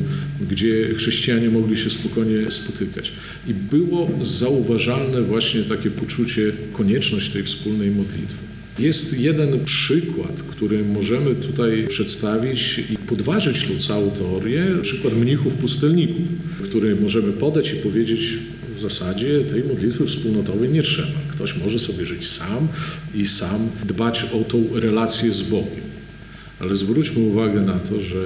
gdzie 0.52 0.94
chrześcijanie 0.94 1.50
mogli 1.50 1.78
się 1.78 1.90
spokojnie 1.90 2.52
spotykać. 2.52 3.12
I 3.48 3.54
było 3.54 4.10
zauważalne 4.22 5.22
właśnie 5.22 5.64
takie 5.64 5.90
poczucie, 5.90 6.52
konieczność 6.72 7.30
tej 7.30 7.44
wspólnej 7.44 7.92
modlitwy. 7.92 8.53
Jest 8.80 9.20
jeden 9.20 9.66
przykład, 9.66 10.44
który 10.52 10.84
możemy 10.84 11.36
tutaj 11.36 11.88
przedstawić 11.88 12.82
i 12.90 12.98
podważyć 12.98 13.68
tą 13.68 13.80
całą 13.80 14.12
teorię, 14.12 14.66
przykład 14.82 15.14
mnichów 15.14 15.54
pustelników, 15.54 16.28
który 16.64 16.96
możemy 16.96 17.34
podać 17.34 17.74
i 17.74 17.76
powiedzieć 17.76 18.38
w 18.78 18.82
zasadzie 18.82 19.42
tej 19.42 19.64
modlitwy 19.64 20.06
wspólnotowej 20.06 20.70
nie 20.70 20.84
trzeba. 20.84 21.20
Ktoś 21.32 21.58
może 21.58 21.80
sobie 21.80 22.06
żyć 22.06 22.28
sam 22.28 22.68
i 23.16 23.28
sam 23.28 23.70
dbać 23.86 24.24
o 24.24 24.44
tą 24.44 24.64
relację 24.74 25.34
z 25.34 25.42
Bogiem. 25.42 25.84
Ale 26.60 26.76
zwróćmy 26.76 27.20
uwagę 27.20 27.62
na 27.62 27.80
to, 27.80 28.02
że 28.02 28.26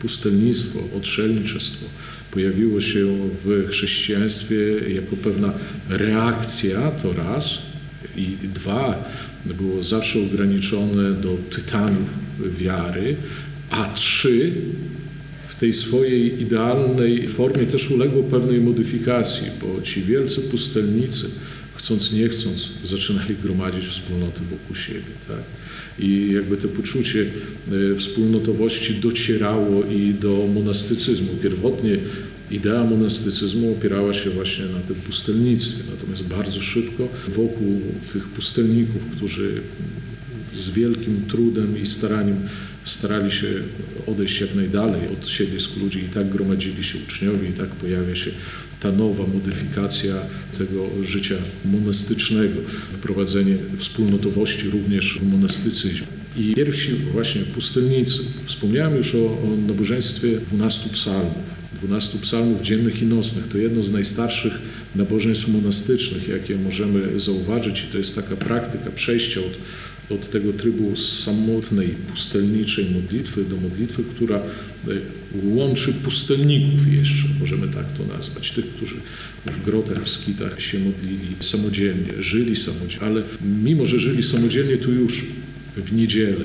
pustelnictwo, 0.00 0.78
otrzelniczestwo 0.96 1.86
pojawiło 2.30 2.80
się 2.80 3.06
w 3.44 3.68
chrześcijaństwie 3.68 4.56
jako 4.94 5.16
pewna 5.16 5.52
reakcja, 5.88 6.90
to 6.90 7.12
raz, 7.12 7.69
i 8.16 8.36
dwa, 8.54 9.12
było 9.44 9.82
zawsze 9.82 10.18
ograniczone 10.22 11.12
do 11.12 11.36
tytanów 11.50 12.08
wiary, 12.58 13.16
a 13.70 13.92
trzy, 13.94 14.52
w 15.48 15.54
tej 15.54 15.72
swojej 15.72 16.42
idealnej 16.42 17.28
formie 17.28 17.66
też 17.66 17.90
uległo 17.90 18.22
pewnej 18.22 18.60
modyfikacji, 18.60 19.46
bo 19.60 19.82
ci 19.82 20.02
wielcy 20.02 20.40
pustelnicy, 20.40 21.30
chcąc 21.74 22.12
nie 22.12 22.28
chcąc, 22.28 22.68
zaczynali 22.84 23.36
gromadzić 23.42 23.84
wspólnoty 23.84 24.40
wokół 24.50 24.76
siebie. 24.76 25.12
Tak? 25.28 25.42
I 25.98 26.32
jakby 26.34 26.56
to 26.56 26.68
poczucie 26.68 27.26
e, 27.92 27.96
wspólnotowości 27.96 28.94
docierało 28.94 29.84
i 29.84 30.14
do 30.20 30.48
monastycyzmu. 30.54 31.28
Pierwotnie 31.42 31.98
idea 32.50 32.84
monastycyzmu 32.84 33.72
opierała 33.72 34.14
się 34.14 34.30
właśnie 34.30 34.64
na 34.64 34.80
tym 34.80 34.96
pustelnictwie, 34.96 35.82
natomiast 35.90 36.22
bardzo 36.22 36.60
szybko 36.60 37.08
wokół 37.28 37.80
tych 38.12 38.28
pustelników, 38.28 39.02
którzy 39.16 39.60
z 40.58 40.70
wielkim 40.70 41.22
trudem 41.28 41.82
i 41.82 41.86
staraniem 41.86 42.36
starali 42.84 43.30
się 43.30 43.46
odejść 44.06 44.40
jak 44.40 44.54
najdalej 44.54 45.08
od 45.08 45.26
z 45.26 45.76
ludzi 45.76 45.98
i 45.98 46.08
tak 46.08 46.28
gromadzili 46.28 46.84
się 46.84 46.98
uczniowie 46.98 47.48
i 47.48 47.52
tak 47.52 47.68
pojawia 47.68 48.16
się 48.16 48.30
ta 48.80 48.92
nowa 48.92 49.26
modyfikacja 49.26 50.14
tego 50.58 50.88
życia 51.02 51.34
monastycznego, 51.64 52.60
wprowadzenie 52.92 53.56
wspólnotowości 53.78 54.70
również 54.70 55.18
w 55.18 55.32
monastycyzmie. 55.32 56.19
I 56.36 56.54
pierwsi 56.54 56.92
właśnie 57.12 57.40
pustelnicy, 57.40 58.18
wspomniałem 58.46 58.96
już 58.96 59.14
o, 59.14 59.18
o 59.18 59.56
nabożeństwie 59.68 60.38
12 60.52 60.90
psalmów. 60.90 61.60
12 61.82 62.18
psalmów 62.18 62.62
dziennych 62.62 63.02
i 63.02 63.06
nocnych. 63.06 63.48
To 63.48 63.58
jedno 63.58 63.82
z 63.82 63.92
najstarszych 63.92 64.52
nabożeństw 64.96 65.48
monastycznych, 65.48 66.28
jakie 66.28 66.56
możemy 66.56 67.20
zauważyć, 67.20 67.80
i 67.80 67.92
to 67.92 67.98
jest 67.98 68.14
taka 68.14 68.36
praktyka 68.36 68.90
przejścia 68.90 69.40
od 69.40 69.52
od 70.10 70.30
tego 70.30 70.52
trybu 70.52 70.96
samotnej, 70.96 71.88
pustelniczej 71.88 72.86
modlitwy 72.90 73.44
do 73.44 73.56
modlitwy, 73.56 74.04
która 74.04 74.36
e, 74.36 74.42
łączy 75.44 75.92
pustelników 75.92 76.92
jeszcze, 76.92 77.24
możemy 77.40 77.68
tak 77.68 77.84
to 77.98 78.16
nazwać, 78.16 78.50
tych, 78.50 78.66
którzy 78.66 78.96
w 79.46 79.64
grotach, 79.64 80.04
w 80.04 80.10
skitach 80.10 80.62
się 80.62 80.78
modlili 80.78 81.36
samodzielnie, 81.40 82.22
żyli 82.22 82.56
samodzielnie, 82.56 83.06
ale 83.06 83.22
mimo, 83.62 83.86
że 83.86 83.98
żyli 83.98 84.22
samodzielnie, 84.22 84.76
to 84.76 84.90
już 84.90 85.24
w 85.76 85.92
niedzielę, 85.92 86.44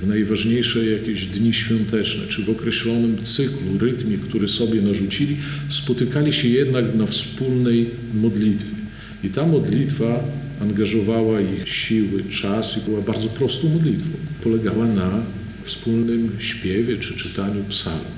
w 0.00 0.06
najważniejsze 0.06 0.86
jakieś 0.86 1.26
dni 1.26 1.52
świąteczne, 1.52 2.26
czy 2.28 2.42
w 2.42 2.50
określonym 2.50 3.24
cyklu, 3.24 3.78
rytmie, 3.78 4.18
który 4.18 4.48
sobie 4.48 4.82
narzucili, 4.82 5.36
spotykali 5.68 6.32
się 6.32 6.48
jednak 6.48 6.94
na 6.94 7.06
wspólnej 7.06 7.90
modlitwie. 8.14 8.76
I 9.24 9.28
ta 9.28 9.46
modlitwa 9.46 10.24
angażowała 10.60 11.40
ich 11.40 11.68
siły, 11.68 12.24
czas 12.30 12.78
i 12.78 12.90
była 12.90 13.00
bardzo 13.00 13.28
prostą 13.28 13.68
modlitwą. 13.68 14.10
Polegała 14.42 14.86
na 14.86 15.22
wspólnym 15.64 16.30
śpiewie 16.38 16.96
czy 16.96 17.16
czytaniu 17.16 17.64
psalmów. 17.68 18.16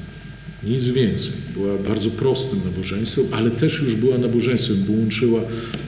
Nic 0.64 0.88
więcej. 0.88 1.32
Była 1.54 1.78
bardzo 1.78 2.10
prostym 2.10 2.60
nabożeństwem, 2.64 3.24
ale 3.30 3.50
też 3.50 3.80
już 3.80 3.94
była 3.94 4.18
nabożeństwem, 4.18 4.84
bo 4.88 4.92
łączyła, 4.92 5.40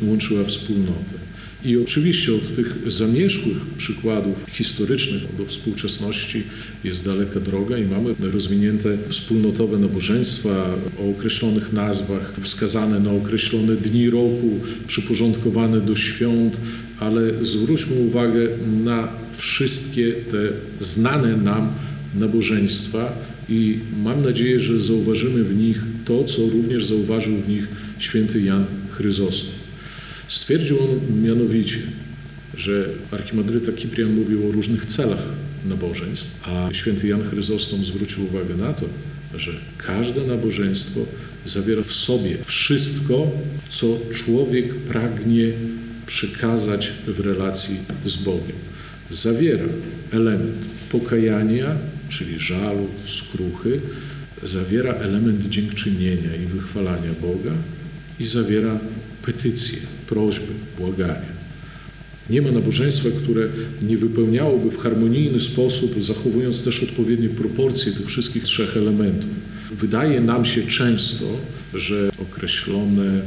łączyła 0.03 0.45
wspólnotę. 0.45 1.21
I 1.65 1.77
oczywiście 1.77 2.35
od 2.35 2.57
tych 2.57 2.77
zamierzchłych 2.87 3.57
przykładów 3.77 4.35
historycznych 4.51 5.37
do 5.39 5.47
współczesności 5.47 6.43
jest 6.85 7.05
daleka 7.05 7.41
droga 7.41 7.79
i 7.79 7.85
mamy 7.85 8.15
rozwinięte 8.33 8.99
wspólnotowe 9.09 9.79
nabożeństwa 9.79 10.75
o 10.99 11.11
określonych 11.11 11.73
nazwach, 11.73 12.33
wskazane 12.43 13.01
na 13.01 13.11
określone 13.11 13.77
dni 13.77 14.11
roku, 14.11 14.61
przyporządkowane 14.87 15.81
do 15.81 15.97
świąt, 15.97 16.57
ale 16.99 17.45
zwróćmy 17.45 17.97
uwagę 17.97 18.49
na 18.85 19.09
wszystkie 19.33 20.13
te 20.13 20.49
znane 20.85 21.37
nam 21.37 21.73
nabożeństwa 22.19 23.13
i 23.49 23.79
mam 24.03 24.25
nadzieję, 24.25 24.61
że 24.61 24.81
zauważymy 24.81 25.45
w 25.45 25.57
nich 25.57 25.83
to, 26.05 26.25
co 26.25 26.43
również 26.43 26.85
zauważył 26.85 27.37
w 27.37 27.49
nich 27.49 27.69
święty 27.99 28.41
Jan 28.41 28.65
Chryzostom. 28.91 29.60
Stwierdził 30.31 30.79
on 30.81 31.23
mianowicie, 31.23 31.79
że 32.57 32.85
archimandryta 33.11 33.73
Kiprian 33.73 34.15
mówił 34.15 34.49
o 34.49 34.53
różnych 34.53 34.87
celach 34.87 35.23
nabożeństw, 35.69 36.49
a 36.49 36.69
święty 36.73 37.09
Jan 37.09 37.23
Chryzostom 37.23 37.85
zwrócił 37.85 38.25
uwagę 38.25 38.55
na 38.57 38.73
to, 38.73 38.87
że 39.37 39.53
każde 39.79 40.27
nabożeństwo 40.27 41.01
zawiera 41.45 41.83
w 41.83 41.95
sobie 41.95 42.39
wszystko, 42.45 43.31
co 43.71 43.99
człowiek 44.15 44.75
pragnie 44.75 45.53
przekazać 46.07 46.93
w 47.07 47.21
relacji 47.21 47.77
z 48.05 48.17
Bogiem. 48.17 48.57
Zawiera 49.11 49.65
element 50.11 50.55
pokajania, 50.91 51.77
czyli 52.09 52.41
żalu, 52.41 52.87
skruchy, 53.07 53.81
zawiera 54.43 54.93
element 54.93 55.49
dziękczynienia 55.49 56.37
i 56.37 56.47
wychwalania 56.47 57.11
Boga 57.23 57.53
i 58.21 58.27
zawiera 58.27 58.81
petycje, 59.27 59.79
prośby, 60.07 60.53
błagania. 60.79 61.41
Nie 62.31 62.43
ma 62.43 62.51
nabożeństwa, 62.51 63.09
które 63.23 63.49
nie 63.83 63.97
wypełniałoby 63.97 64.71
w 64.71 64.79
harmonijny 64.79 65.41
sposób, 65.41 66.03
zachowując 66.03 66.65
też 66.65 66.83
odpowiednie 66.83 67.29
proporcje 67.29 67.93
tych 67.93 68.07
wszystkich 68.07 68.43
trzech 68.43 68.77
elementów. 68.77 69.31
Wydaje 69.71 70.21
nam 70.21 70.45
się 70.45 70.67
często, 70.67 71.25
że 71.75 72.11
określone 72.23 73.23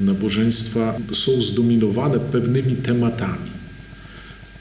nabożeństwa 0.00 0.96
są 1.12 1.42
zdominowane 1.42 2.20
pewnymi 2.20 2.76
tematami. 2.76 3.50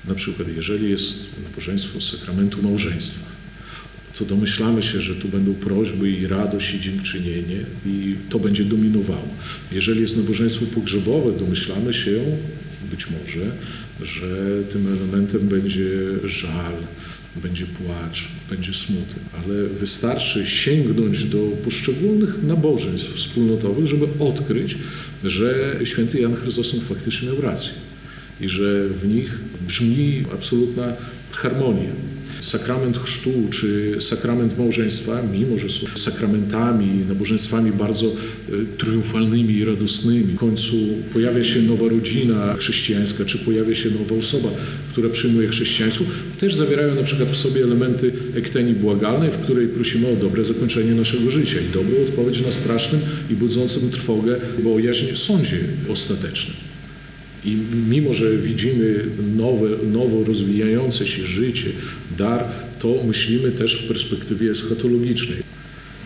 Na 0.08 0.16
przykład, 0.16 0.48
jeżeli 0.56 0.90
jest 0.90 1.26
nabożeństwo 1.44 2.02
sakramentu 2.02 2.64
małżeństwa, 2.64 3.33
to 4.20 4.26
domyślamy 4.26 4.84
się, 4.84 5.02
że 5.02 5.16
tu 5.16 5.28
będą 5.28 5.54
prośby 5.54 6.12
i 6.12 6.28
radość 6.28 6.74
i 6.74 6.82
dziękczynienie 6.82 7.60
i 7.86 8.16
to 8.30 8.40
będzie 8.40 8.66
dominowało. 8.66 9.28
Jeżeli 9.72 10.02
jest 10.02 10.18
nabożeństwo 10.18 10.66
pogrzebowe, 10.66 11.40
domyślamy 11.40 11.94
się 11.94 12.20
być 12.92 13.08
może, 13.10 13.52
że 14.04 14.64
tym 14.72 14.88
elementem 14.88 15.48
będzie 15.48 15.90
żal, 16.24 16.74
będzie 17.36 17.66
płacz, 17.66 18.28
będzie 18.50 18.74
smutek, 18.74 19.24
ale 19.34 19.64
wystarczy 19.64 20.48
sięgnąć 20.48 21.24
do 21.24 21.38
poszczególnych 21.38 22.44
nabożeństw 22.44 23.14
wspólnotowych, 23.16 23.88
żeby 23.88 24.08
odkryć, 24.20 24.78
że 25.24 25.80
święty 25.84 26.20
Jan 26.20 26.36
Chryzostom 26.36 26.80
faktycznie 26.80 27.28
miał 27.28 27.42
rację 27.42 27.72
i 28.42 28.50
że 28.50 28.88
w 28.88 29.08
nich 29.08 29.38
brzmi 29.68 30.24
absolutna 30.34 30.94
harmonia 31.32 32.13
sakrament 32.44 32.98
chrztu 32.98 33.32
czy 33.50 33.98
sakrament 34.00 34.58
małżeństwa, 34.58 35.22
mimo 35.34 35.58
że 35.58 35.70
są 35.70 35.88
sakramentami, 35.96 36.88
nabożeństwami 37.10 37.72
bardzo 37.72 38.06
e, 38.06 38.12
triumfalnymi 38.78 39.54
i 39.54 39.66
radosnymi, 39.66 40.34
w 40.34 40.38
końcu 40.38 40.76
pojawia 41.14 41.44
się 41.44 41.62
nowa 41.62 41.90
rodzina 41.90 42.54
chrześcijańska, 42.54 43.26
czy 43.26 43.38
pojawia 43.38 43.76
się 43.76 43.90
nowa 43.90 44.16
osoba, 44.16 44.50
która 44.92 45.10
przyjmuje 45.10 45.48
chrześcijaństwo, 45.48 46.04
też 46.40 46.56
zawierają 46.56 46.96
na 46.96 47.04
przykład 47.04 47.30
w 47.30 47.38
sobie 47.38 47.64
elementy 47.64 48.12
ektenii 48.36 48.74
błagalnej, 48.74 49.32
w 49.32 49.38
której 49.38 49.68
prosimy 49.68 50.08
o 50.08 50.16
dobre 50.16 50.46
zakończenie 50.46 50.92
naszego 50.92 51.32
życia 51.32 51.60
i 51.60 51.74
dobrą 51.74 51.96
odpowiedź 52.08 52.42
na 52.42 52.52
strasznym 52.52 53.02
i 53.30 53.36
budzącym 53.36 53.92
trwogę 53.92 54.36
bojaźń 54.64 55.16
sądzie 55.16 55.60
ostatecznym. 55.90 56.73
I 57.46 57.58
mimo, 57.90 58.14
że 58.14 58.38
widzimy 58.38 59.06
nowe, 59.38 59.68
nowo 59.92 60.24
rozwijające 60.24 61.08
się 61.08 61.26
życie, 61.26 61.70
dar, 62.18 62.46
to 62.80 62.96
myślimy 63.08 63.52
też 63.52 63.76
w 63.76 63.88
perspektywie 63.88 64.52
eschatologicznej. 64.52 65.38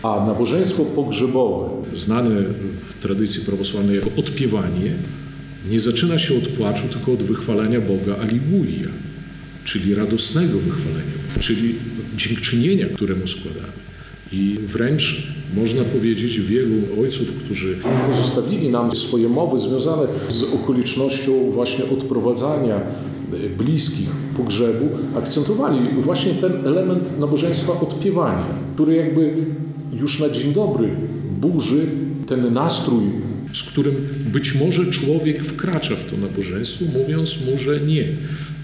A 0.02 0.26
nabożeństwo 0.26 0.84
pogrzebowe, 0.84 1.68
znane 1.96 2.42
w 2.88 3.02
tradycji 3.02 3.40
prawosławnej 3.40 3.96
jako 3.96 4.10
odpiewanie, 4.16 4.92
nie 5.70 5.80
zaczyna 5.80 6.18
się 6.18 6.34
od 6.34 6.48
płaczu, 6.48 6.88
tylko 6.88 7.12
od 7.12 7.22
wychwalania 7.22 7.80
Boga 7.80 8.16
Aliluja, 8.16 8.88
czyli 9.64 9.94
radosnego 9.94 10.58
wychwalenia, 10.58 11.18
czyli 11.40 11.74
dziękczynienia, 12.16 12.86
któremu 12.86 13.26
składamy. 13.26 13.78
I 14.32 14.56
wręcz 14.66 15.26
można 15.56 15.84
powiedzieć 15.84 16.40
wielu 16.40 16.76
ojców, 17.02 17.32
którzy 17.44 17.76
pozostawili 18.10 18.68
nam 18.68 18.96
swoje 18.96 19.28
mowy 19.28 19.58
związane 19.58 20.02
z 20.28 20.42
okolicznością 20.42 21.50
właśnie 21.50 21.84
odprowadzania 21.84 22.80
bliskich 23.58 24.08
pogrzebu, 24.36 24.88
akcentowali 25.16 25.78
właśnie 26.02 26.32
ten 26.34 26.66
element 26.66 27.18
nabożeństwa 27.18 27.80
odpiewania, 27.80 28.46
który 28.74 28.96
jakby 28.96 29.34
już 29.92 30.20
na 30.20 30.30
dzień 30.30 30.52
dobry 30.52 30.90
burzy 31.40 31.86
ten 32.26 32.52
nastrój 32.52 33.02
z 33.52 33.62
którym 33.62 33.94
być 34.32 34.54
może 34.54 34.86
człowiek 34.86 35.44
wkracza 35.44 35.96
w 35.96 36.10
to 36.10 36.16
nabożeństwo, 36.16 36.84
mówiąc 36.98 37.38
mu, 37.46 37.58
że 37.58 37.80
nie. 37.80 38.04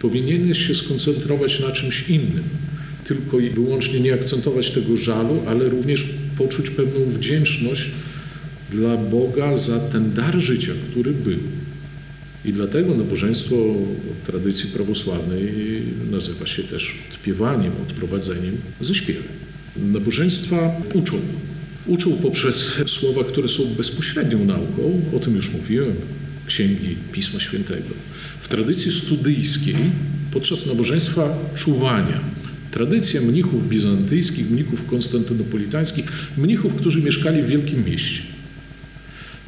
Powinieneś 0.01 0.67
się 0.67 0.75
skoncentrować 0.75 1.61
na 1.61 1.71
czymś 1.71 2.09
innym. 2.09 2.45
Tylko 3.05 3.41
i 3.41 3.51
wyłącznie 3.51 4.01
nie 4.01 4.15
akcentować 4.15 4.71
tego 4.71 4.97
żalu, 4.97 5.43
ale 5.47 5.69
również 5.69 6.07
poczuć 6.39 6.71
pewną 6.71 7.05
wdzięczność 7.11 7.91
dla 8.71 8.97
Boga 8.97 9.57
za 9.57 9.79
ten 9.79 10.13
dar 10.13 10.41
życia, 10.41 10.73
który 10.91 11.13
był. 11.13 11.39
I 12.45 12.53
dlatego 12.53 12.95
nabożeństwo 12.95 13.57
tradycji 14.27 14.71
prawosławnej 14.71 15.53
nazywa 16.11 16.47
się 16.47 16.63
też 16.63 16.95
odpiewaniem, 17.13 17.73
odprowadzeniem 17.83 18.57
ze 18.81 18.95
śpiewem. 18.95 19.23
Nabożeństwa 19.77 20.83
uczą. 20.95 21.17
Uczą 21.87 22.17
poprzez 22.17 22.73
słowa, 22.87 23.25
które 23.25 23.49
są 23.49 23.65
bezpośrednią 23.65 24.45
nauką, 24.45 25.01
o 25.17 25.19
tym 25.19 25.37
już 25.37 25.51
mówiłem, 25.53 25.93
księgi 26.47 26.97
Pisma 27.13 27.41
Świętego. 27.41 27.89
W 28.41 28.49
tradycji 28.49 28.93
studyjskiej 28.93 29.77
podczas 30.33 30.67
nabożeństwa 30.67 31.39
czuwania 31.55 32.21
tradycja 32.75 33.21
mnichów 33.21 33.69
bizantyjskich, 33.69 34.51
mnichów 34.51 34.87
konstantynopolitańskich, 34.87 36.05
mnichów, 36.39 36.75
którzy 36.75 37.03
mieszkali 37.03 37.43
w 37.43 37.47
wielkim 37.47 37.85
mieście. 37.85 38.23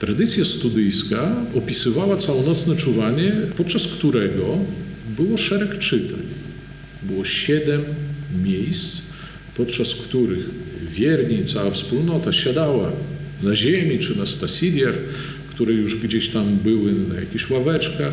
Tradycja 0.01 0.45
studyjska 0.45 1.37
opisywała 1.55 2.17
całonocne 2.17 2.77
czuwanie, 2.77 3.33
podczas 3.57 3.87
którego 3.87 4.59
było 5.17 5.37
szereg 5.37 5.79
czytań. 5.79 6.23
Było 7.03 7.25
siedem 7.25 7.83
miejsc, 8.45 8.99
podczas 9.57 9.95
których 9.95 10.51
wierni, 10.89 11.45
cała 11.45 11.71
wspólnota 11.71 12.33
siadała 12.33 12.93
na 13.43 13.57
ziemi 13.57 13.99
czy 13.99 14.19
na 14.19 14.27
stasidiach, 14.27 14.95
które 15.51 15.75
już 15.75 15.97
gdzieś 15.97 16.29
tam 16.29 16.57
były 16.65 16.93
na 17.09 17.15
jakichś 17.21 17.51
ławeczkach, 17.51 18.13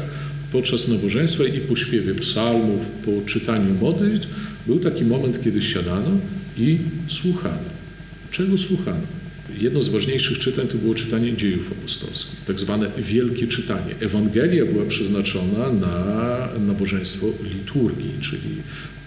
podczas 0.52 0.88
nabożeństwa 0.88 1.43
i 1.43 1.60
po 1.60 1.76
śpiewie 1.76 2.15
psalmów, 2.15 2.86
po 3.06 3.12
czytaniu 3.26 3.73
modlitw, 3.82 4.28
był 4.67 4.80
taki 4.80 5.04
moment, 5.06 5.43
kiedy 5.43 5.62
siadano 5.62 6.10
i 6.58 6.78
słuchano. 7.08 7.69
Czego 8.32 8.58
słuchano? 8.58 9.02
Jedno 9.60 9.82
z 9.82 9.89
ważniejszych 9.89 10.39
czytań 10.39 10.67
to 10.67 10.78
było 10.78 10.95
czytanie 10.95 11.38
dziejów 11.38 11.71
apostolskich, 11.71 12.41
tak 12.47 12.60
zwane 12.60 12.89
wielkie 12.97 13.47
czytanie. 13.47 13.95
Ewangelia 13.99 14.65
była 14.65 14.86
przeznaczona 14.86 15.71
na 15.71 16.49
nabożeństwo 16.60 17.28
liturgii, 17.43 18.12
czyli 18.21 18.49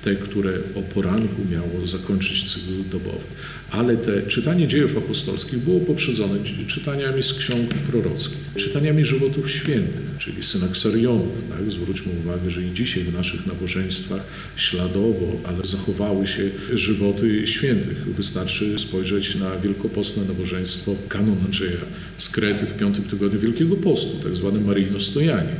te, 0.06 0.16
które 0.16 0.52
o 0.74 0.82
poranku 0.82 1.42
miało 1.50 1.86
zakończyć 1.86 2.52
cykl 2.52 2.90
dobowy. 2.90 3.26
Ale 3.70 3.96
te 3.96 4.22
czytanie 4.22 4.68
dziejów 4.68 4.96
apostolskich 4.96 5.58
było 5.58 5.80
poprzedzone 5.80 6.34
czytaniami 6.68 7.22
z 7.22 7.32
ksiąg 7.32 7.74
prorockich, 7.74 8.38
czytaniami 8.56 9.04
żywotów 9.04 9.50
świętych, 9.50 10.02
czyli 10.18 10.42
synaksarionów. 10.42 11.48
Tak? 11.48 11.70
Zwróćmy 11.70 12.12
uwagę, 12.24 12.50
że 12.50 12.62
i 12.62 12.74
dzisiaj 12.74 13.04
w 13.04 13.14
naszych 13.14 13.46
nabożeństwach 13.46 14.22
śladowo, 14.56 15.40
ale 15.44 15.66
zachowały 15.66 16.26
się 16.26 16.50
żywoty 16.74 17.46
świętych. 17.46 18.14
Wystarczy 18.16 18.78
spojrzeć 18.78 19.34
na 19.34 19.56
wielkopostne 19.56 20.24
nabożeństwo 20.24 20.94
kanon 21.08 21.36
Andrzeja 21.44 21.80
z 22.18 22.28
Krety 22.28 22.66
w 22.66 22.74
piątym 22.74 23.04
tygodniu 23.04 23.40
Wielkiego 23.40 23.76
Postu, 23.76 24.16
tak 24.22 24.36
zwane 24.36 24.60
Maryjno 24.60 25.00
Stojanie 25.00 25.56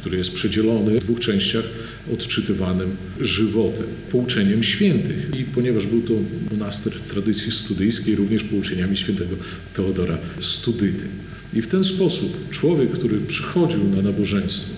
który 0.00 0.16
jest 0.16 0.34
przedzielony 0.34 1.00
w 1.00 1.04
dwóch 1.04 1.20
częściach 1.20 1.64
odczytywanym 2.12 2.96
żywotem, 3.20 3.86
pouczeniem 4.10 4.62
świętych. 4.62 5.30
I 5.40 5.44
ponieważ 5.44 5.86
był 5.86 6.02
to 6.02 6.12
monaster 6.50 6.92
tradycji 7.08 7.52
studyjskiej, 7.52 8.16
również 8.16 8.44
pouczeniami 8.44 8.96
świętego 8.96 9.36
Teodora 9.74 10.18
Studyty. 10.40 11.06
I 11.54 11.62
w 11.62 11.66
ten 11.66 11.84
sposób 11.84 12.50
człowiek, 12.50 12.90
który 12.90 13.20
przychodził 13.20 13.84
na 13.96 14.02
nabożeństwo, 14.02 14.74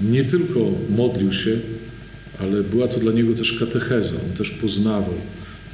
nie 0.00 0.24
tylko 0.24 0.72
modlił 0.96 1.32
się, 1.32 1.58
ale 2.38 2.62
była 2.62 2.88
to 2.88 3.00
dla 3.00 3.12
niego 3.12 3.34
też 3.34 3.52
katecheza. 3.52 4.14
On 4.30 4.36
też 4.36 4.50
poznawał 4.50 5.14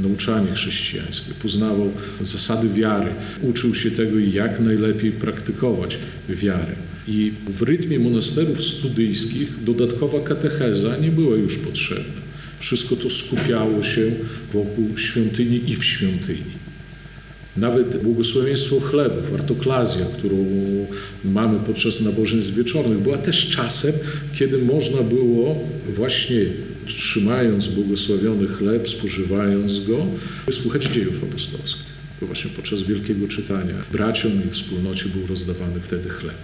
nauczanie 0.01 0.53
chrześcijańskie, 0.53 1.33
poznawał 1.43 1.93
zasady 2.21 2.69
wiary, 2.69 3.11
uczył 3.43 3.75
się 3.75 3.91
tego, 3.91 4.19
jak 4.19 4.61
najlepiej 4.61 5.13
praktykować 5.13 5.99
wiarę. 6.29 6.92
I 7.09 7.33
w 7.49 7.63
rytmie 7.63 7.99
monasterów 7.99 8.65
studyjskich 8.65 9.65
dodatkowa 9.65 10.21
katecheza 10.21 10.97
nie 10.97 11.11
była 11.11 11.37
już 11.37 11.59
potrzebna. 11.59 12.23
Wszystko 12.61 12.97
to 12.97 13.11
skupiało 13.11 13.83
się 13.83 14.11
wokół 14.53 14.99
świątyni 14.99 15.71
i 15.71 15.77
w 15.77 15.85
świątyni. 15.85 16.63
Nawet 17.57 18.03
błogosławieństwo 18.03 18.81
chlebów, 18.81 19.35
artoklazja, 19.35 20.07
którą 20.19 20.47
mamy 21.25 21.59
podczas 21.67 22.01
nabożeństw 22.01 22.55
wieczornych, 22.55 22.99
była 22.99 23.19
też 23.19 23.49
czasem, 23.49 23.93
kiedy 24.35 24.59
można 24.59 25.03
było 25.03 25.69
właśnie 25.97 26.47
trzymając 26.87 27.69
błogosławiony 27.69 28.47
chleb, 28.47 28.89
spożywając 28.89 29.85
go, 29.85 30.07
słuchać 30.51 30.85
dziejów 30.85 31.25
apostolskich. 31.25 31.93
To 32.21 32.27
właśnie 32.27 32.51
podczas 32.57 32.83
wielkiego 32.83 33.29
czytania 33.29 33.75
braciom 33.93 34.33
i 34.49 34.55
wspólnocie 34.55 35.05
był 35.09 35.27
rozdawany 35.27 35.81
wtedy 35.81 36.09
chleb. 36.09 36.37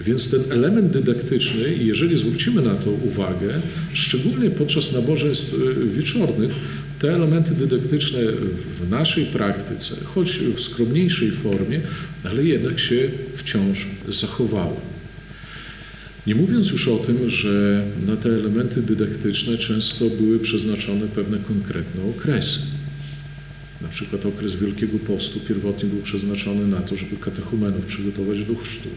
Więc 0.00 0.30
ten 0.30 0.40
element 0.50 0.92
dydaktyczny, 0.92 1.74
jeżeli 1.74 2.16
zwrócimy 2.16 2.62
na 2.62 2.74
to 2.74 2.90
uwagę, 2.90 3.60
szczególnie 3.92 4.50
podczas 4.50 4.92
nabożeństw 4.92 5.54
wieczornych, 5.94 6.50
te 6.98 7.14
elementy 7.14 7.54
dydaktyczne 7.54 8.18
w 8.80 8.90
naszej 8.90 9.26
praktyce, 9.26 9.96
choć 10.04 10.38
w 10.38 10.60
skromniejszej 10.60 11.30
formie, 11.30 11.80
ale 12.24 12.44
jednak 12.44 12.78
się 12.80 13.08
wciąż 13.36 13.86
zachowały. 14.08 14.76
Nie 16.26 16.34
mówiąc 16.34 16.70
już 16.70 16.88
o 16.88 16.96
tym, 16.96 17.30
że 17.30 17.84
na 18.06 18.16
te 18.16 18.28
elementy 18.28 18.82
dydaktyczne 18.82 19.58
często 19.58 20.10
były 20.10 20.38
przeznaczone 20.38 21.08
pewne 21.08 21.38
konkretne 21.38 22.02
okresy. 22.10 22.58
Na 23.82 23.88
przykład 23.88 24.26
okres 24.26 24.54
Wielkiego 24.54 24.98
Postu 24.98 25.40
pierwotnie 25.40 25.88
był 25.88 26.02
przeznaczony 26.02 26.66
na 26.66 26.80
to, 26.80 26.96
żeby 26.96 27.16
katechumenów 27.16 27.86
przygotować 27.86 28.44
do 28.44 28.54
chrztu. 28.54 28.88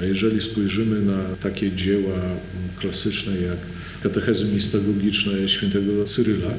A 0.00 0.04
jeżeli 0.04 0.40
spojrzymy 0.40 1.00
na 1.00 1.22
takie 1.42 1.72
dzieła 1.72 2.18
klasyczne 2.80 3.32
jak 3.40 3.58
katechezy 4.02 4.44
mistagogiczne 4.44 5.48
świętego 5.48 6.04
Cyryla, 6.04 6.50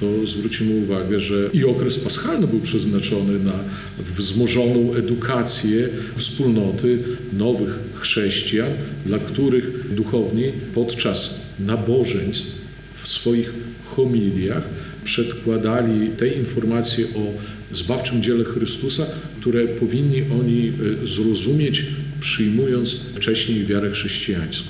to 0.00 0.26
zwrócimy 0.26 0.74
uwagę, 0.74 1.20
że 1.20 1.50
i 1.52 1.64
okres 1.64 1.98
paschalny 1.98 2.46
był 2.46 2.60
przeznaczony 2.60 3.38
na 3.38 3.52
wzmożoną 3.98 4.94
edukację 4.94 5.88
wspólnoty 6.16 6.98
nowych 7.32 7.78
chrześcijan, 7.94 8.68
dla 9.06 9.18
których 9.18 9.94
duchowni 9.94 10.44
podczas 10.74 11.40
nabożeństw 11.60 12.60
w 13.02 13.08
swoich 13.08 13.52
homiliach 13.96 14.62
przedkładali 15.04 16.08
te 16.08 16.28
informacje 16.28 17.04
o 17.04 17.32
zbawczym 17.72 18.22
dziele 18.22 18.44
Chrystusa, 18.44 19.06
które 19.40 19.66
powinni 19.66 20.22
oni 20.40 20.72
e, 21.02 21.06
zrozumieć, 21.06 21.86
przyjmując 22.22 22.94
wcześniej 22.94 23.66
wiarę 23.66 23.90
chrześcijańską. 23.90 24.68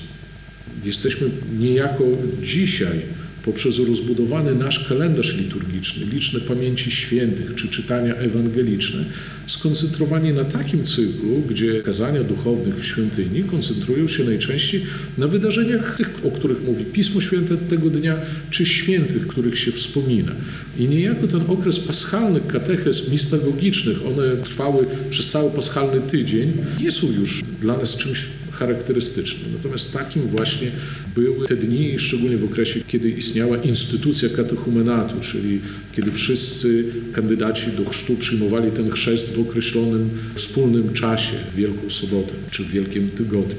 Jesteśmy 0.83 1.29
niejako 1.59 2.03
dzisiaj 2.41 3.01
poprzez 3.45 3.79
rozbudowany 3.79 4.55
nasz 4.55 4.87
kalendarz 4.89 5.37
liturgiczny, 5.37 6.05
liczne 6.05 6.39
pamięci 6.39 6.91
świętych 6.91 7.55
czy 7.55 7.67
czytania 7.67 8.15
ewangeliczne, 8.15 9.05
skoncentrowani 9.47 10.33
na 10.33 10.43
takim 10.43 10.83
cyklu, 10.83 11.41
gdzie 11.49 11.81
kazania 11.81 12.23
duchownych 12.23 12.79
w 12.79 12.85
świątyni 12.85 13.43
koncentrują 13.43 14.07
się 14.07 14.23
najczęściej 14.23 14.81
na 15.17 15.27
wydarzeniach 15.27 15.95
tych, 15.97 16.25
o 16.25 16.31
których 16.31 16.63
mówi 16.63 16.85
Pismo 16.85 17.21
Święte 17.21 17.57
tego 17.57 17.89
dnia, 17.89 18.17
czy 18.49 18.65
świętych, 18.65 19.27
których 19.27 19.59
się 19.59 19.71
wspomina. 19.71 20.31
I 20.79 20.87
niejako 20.87 21.27
ten 21.27 21.41
okres 21.47 21.79
paschalnych 21.79 22.47
katechez 22.47 23.11
mistagogicznych, 23.11 23.97
one 24.05 24.37
trwały 24.43 24.85
przez 25.09 25.31
cały 25.31 25.51
paschalny 25.51 26.01
tydzień, 26.01 26.53
nie 26.79 26.91
są 26.91 27.11
już 27.11 27.43
dla 27.61 27.77
nas 27.77 27.97
czymś 27.97 28.25
charakterystyczny. 28.53 29.43
Natomiast 29.57 29.93
takim 29.93 30.21
właśnie 30.21 30.71
były 31.15 31.47
te 31.47 31.55
dni, 31.55 31.99
szczególnie 31.99 32.37
w 32.37 32.45
okresie, 32.45 32.79
kiedy 32.87 33.09
istniała 33.09 33.57
instytucja 33.57 34.29
katechumenatu, 34.29 35.19
czyli 35.19 35.59
kiedy 35.95 36.11
wszyscy 36.11 36.85
kandydaci 37.13 37.71
do 37.77 37.89
chrztu 37.89 38.15
przyjmowali 38.15 38.71
ten 38.71 38.91
chrzest 38.91 39.33
w 39.33 39.39
określonym 39.39 40.09
wspólnym 40.35 40.93
czasie, 40.93 41.33
w 41.51 41.55
Wielką 41.55 41.89
Sobotę 41.89 42.33
czy 42.51 42.63
w 42.63 42.71
Wielkim 42.71 43.09
Tygodniu 43.09 43.55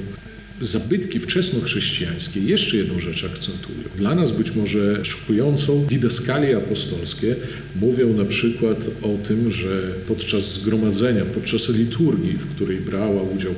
zabytki 0.61 1.21
wczesnochrześcijańskie 1.21 2.41
jeszcze 2.41 2.77
jedną 2.77 3.01
rzecz 3.01 3.25
akcentują. 3.25 3.79
Dla 3.97 4.15
nas 4.15 4.33
być 4.33 4.55
może 4.55 5.05
szokującą 5.05 5.87
didaskalie 5.87 6.57
apostolskie 6.57 7.37
mówią 7.81 8.13
na 8.13 8.25
przykład 8.25 8.79
o 9.03 9.27
tym, 9.29 9.53
że 9.53 9.83
podczas 10.09 10.53
zgromadzenia, 10.53 11.25
podczas 11.25 11.69
liturgii, 11.69 12.33
w 12.33 12.55
której 12.55 12.77
brała 12.77 13.23
udział 13.23 13.55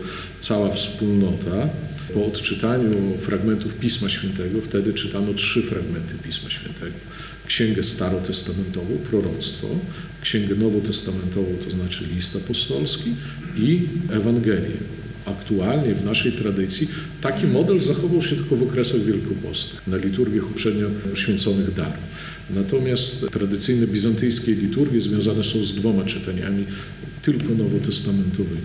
cała 0.49 0.73
wspólnota, 0.73 1.69
po 2.15 2.27
odczytaniu 2.27 3.19
fragmentów 3.21 3.75
Pisma 3.75 4.09
Świętego, 4.09 4.61
wtedy 4.61 4.95
czytano 4.95 5.35
trzy 5.35 5.63
fragmenty 5.63 6.15
Pisma 6.23 6.51
Świętego. 6.51 6.97
księgę 7.47 7.83
starotestamentową, 7.83 8.99
proroctwo, 9.11 9.69
księgę 10.21 10.55
nowotestamentową, 10.55 11.47
to 11.65 11.71
znaczy 11.71 12.05
list 12.15 12.37
apostolski 12.37 13.15
i 13.57 13.81
Ewangelię. 14.13 14.77
Aktualnie 15.27 15.95
w 15.95 16.05
naszej 16.05 16.33
tradycji 16.33 16.89
taki 17.21 17.47
model 17.47 17.81
zachował 17.81 18.23
się 18.23 18.37
tylko 18.37 18.57
w 18.57 18.63
okresach 18.63 19.01
wielkopostnych, 19.01 19.87
na 19.87 19.97
liturgiach 19.97 20.51
uprzednio 20.51 20.87
święconych 21.15 21.75
darów. 21.75 22.07
Natomiast 22.55 23.31
tradycyjne 23.31 23.87
bizantyjskie 23.87 24.53
liturgie 24.53 25.01
związane 25.01 25.45
są 25.45 25.65
z 25.65 25.75
dwoma 25.75 26.05
czytaniami, 26.05 26.65
tylko 27.23 27.55
nowotestamentowymi. 27.55 28.61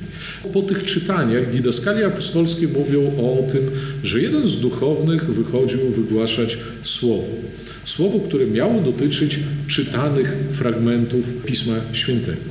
Po 0.54 0.62
tych 0.62 0.84
czytaniach 0.84 1.52
didaskalie 1.52 2.06
apostolskie 2.06 2.68
mówią 2.68 3.08
o 3.18 3.52
tym, 3.52 3.62
że 4.04 4.22
jeden 4.22 4.48
z 4.48 4.60
duchownych 4.60 5.34
wychodził 5.34 5.80
wygłaszać 5.80 6.58
słowo. 6.84 7.28
Słowo, 7.86 8.20
które 8.20 8.48
miało 8.48 8.82
dotyczyć 8.82 9.40
czytanych 9.68 10.36
fragmentów 10.52 11.26
Pisma 11.46 11.76
Świętego. 11.94 12.42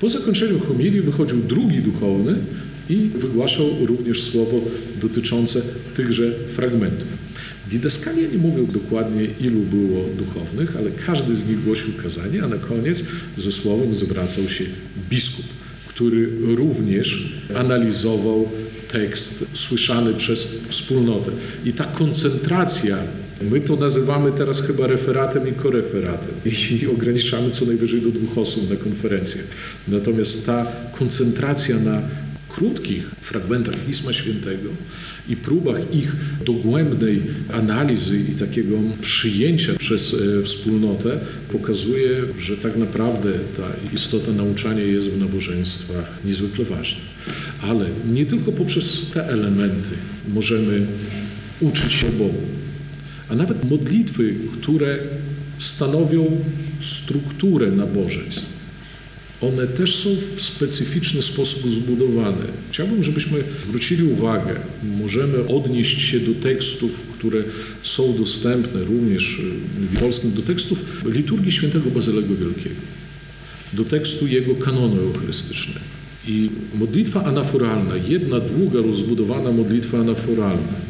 Po 0.00 0.08
zakończeniu 0.08 0.60
homilii 0.60 1.00
wychodził 1.00 1.38
drugi 1.38 1.78
duchowny 1.78 2.34
i 2.90 2.96
wygłaszał 2.96 3.66
również 3.86 4.22
słowo 4.22 4.60
dotyczące 5.00 5.62
tychże 5.96 6.32
fragmentów. 6.56 7.08
Didaskalia 7.70 8.28
nie 8.28 8.38
mówią 8.38 8.66
dokładnie, 8.66 9.28
ilu 9.40 9.60
było 9.60 10.04
duchownych, 10.18 10.76
ale 10.76 10.90
każdy 11.06 11.36
z 11.36 11.48
nich 11.48 11.64
głosił 11.64 11.92
kazanie, 12.02 12.42
a 12.42 12.48
na 12.48 12.56
koniec 12.56 13.04
ze 13.36 13.52
słowem 13.52 13.94
zwracał 13.94 14.48
się 14.48 14.64
biskup, 15.10 15.46
który 15.88 16.28
również 16.56 17.32
analizował 17.56 18.48
tekst 18.88 19.46
słyszany 19.52 20.14
przez 20.14 20.54
wspólnotę. 20.68 21.30
I 21.64 21.72
ta 21.72 21.84
koncentracja, 21.84 22.96
my 23.50 23.60
to 23.60 23.76
nazywamy 23.76 24.32
teraz 24.32 24.60
chyba 24.60 24.86
referatem 24.86 25.48
i 25.48 25.52
koreferatem 25.52 26.34
i 26.80 26.86
ograniczamy 26.86 27.50
co 27.50 27.64
najwyżej 27.64 28.02
do 28.02 28.08
dwóch 28.08 28.38
osób 28.38 28.70
na 28.70 28.76
konferencjach. 28.76 29.44
Natomiast 29.88 30.46
ta 30.46 30.66
koncentracja 30.98 31.78
na 31.78 32.02
krótkich 32.48 33.10
fragmentach 33.20 33.74
Pisma 33.86 34.12
Świętego 34.12 34.68
i 35.28 35.36
próbach 35.36 35.94
ich 35.94 36.16
dogłębnej 36.46 37.22
analizy 37.52 38.18
i 38.18 38.34
takiego 38.34 38.76
przyjęcia 39.00 39.74
przez 39.78 40.14
e, 40.14 40.42
wspólnotę 40.42 41.18
pokazuje, 41.52 42.10
że 42.38 42.56
tak 42.56 42.76
naprawdę 42.76 43.32
ta 43.56 43.94
istota 43.94 44.32
nauczania 44.32 44.82
jest 44.82 45.10
w 45.10 45.20
nabożeństwach 45.20 46.18
niezwykle 46.24 46.64
ważna. 46.64 47.00
Ale 47.62 47.86
nie 48.12 48.26
tylko 48.26 48.52
poprzez 48.52 49.10
te 49.14 49.28
elementy 49.28 49.94
możemy 50.34 50.86
uczyć 51.60 51.92
się 51.92 52.06
Bogu, 52.06 52.42
a 53.28 53.34
nawet 53.34 53.70
modlitwy, 53.70 54.34
które 54.60 54.98
stanowią 55.58 56.36
strukturę 56.80 57.70
nabożeństw 57.70 58.57
one 59.40 59.66
też 59.66 59.96
są 59.96 60.08
w 60.36 60.42
specyficzny 60.42 61.22
sposób 61.22 61.70
zbudowane. 61.70 62.46
Chciałbym, 62.70 63.04
żebyśmy 63.04 63.44
zwrócili 63.64 64.02
uwagę, 64.02 64.56
możemy 64.98 65.46
odnieść 65.46 66.02
się 66.02 66.20
do 66.20 66.34
tekstów, 66.34 67.00
które 67.18 67.42
są 67.82 68.18
dostępne 68.18 68.84
również 68.84 69.40
w 69.76 70.00
polskim, 70.00 70.32
do 70.32 70.42
tekstów 70.42 70.78
liturgii 71.04 71.52
świętego 71.52 71.90
Bazylego 71.90 72.34
Wielkiego, 72.34 72.80
do 73.72 73.84
tekstu 73.84 74.26
jego 74.26 74.54
kanonu 74.54 75.00
eucharystycznego. 75.00 75.80
I 76.26 76.50
modlitwa 76.74 77.24
anaforalna, 77.24 77.96
jedna 77.96 78.40
długa, 78.40 78.80
rozbudowana 78.80 79.52
modlitwa 79.52 79.98
anaforalna, 79.98 80.87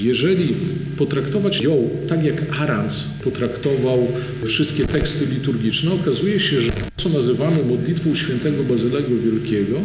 jeżeli 0.00 0.54
potraktować 0.96 1.60
ją 1.60 1.90
tak 2.08 2.24
jak 2.24 2.60
Arans 2.60 3.04
potraktował 3.24 4.08
wszystkie 4.46 4.86
teksty 4.86 5.26
liturgiczne, 5.26 5.92
okazuje 5.92 6.40
się, 6.40 6.60
że 6.60 6.70
to, 6.70 6.82
co 6.96 7.08
nazywamy 7.08 7.64
modlitwą 7.64 8.14
świętego 8.14 8.64
Bazylego 8.64 9.08
Wielkiego, 9.24 9.80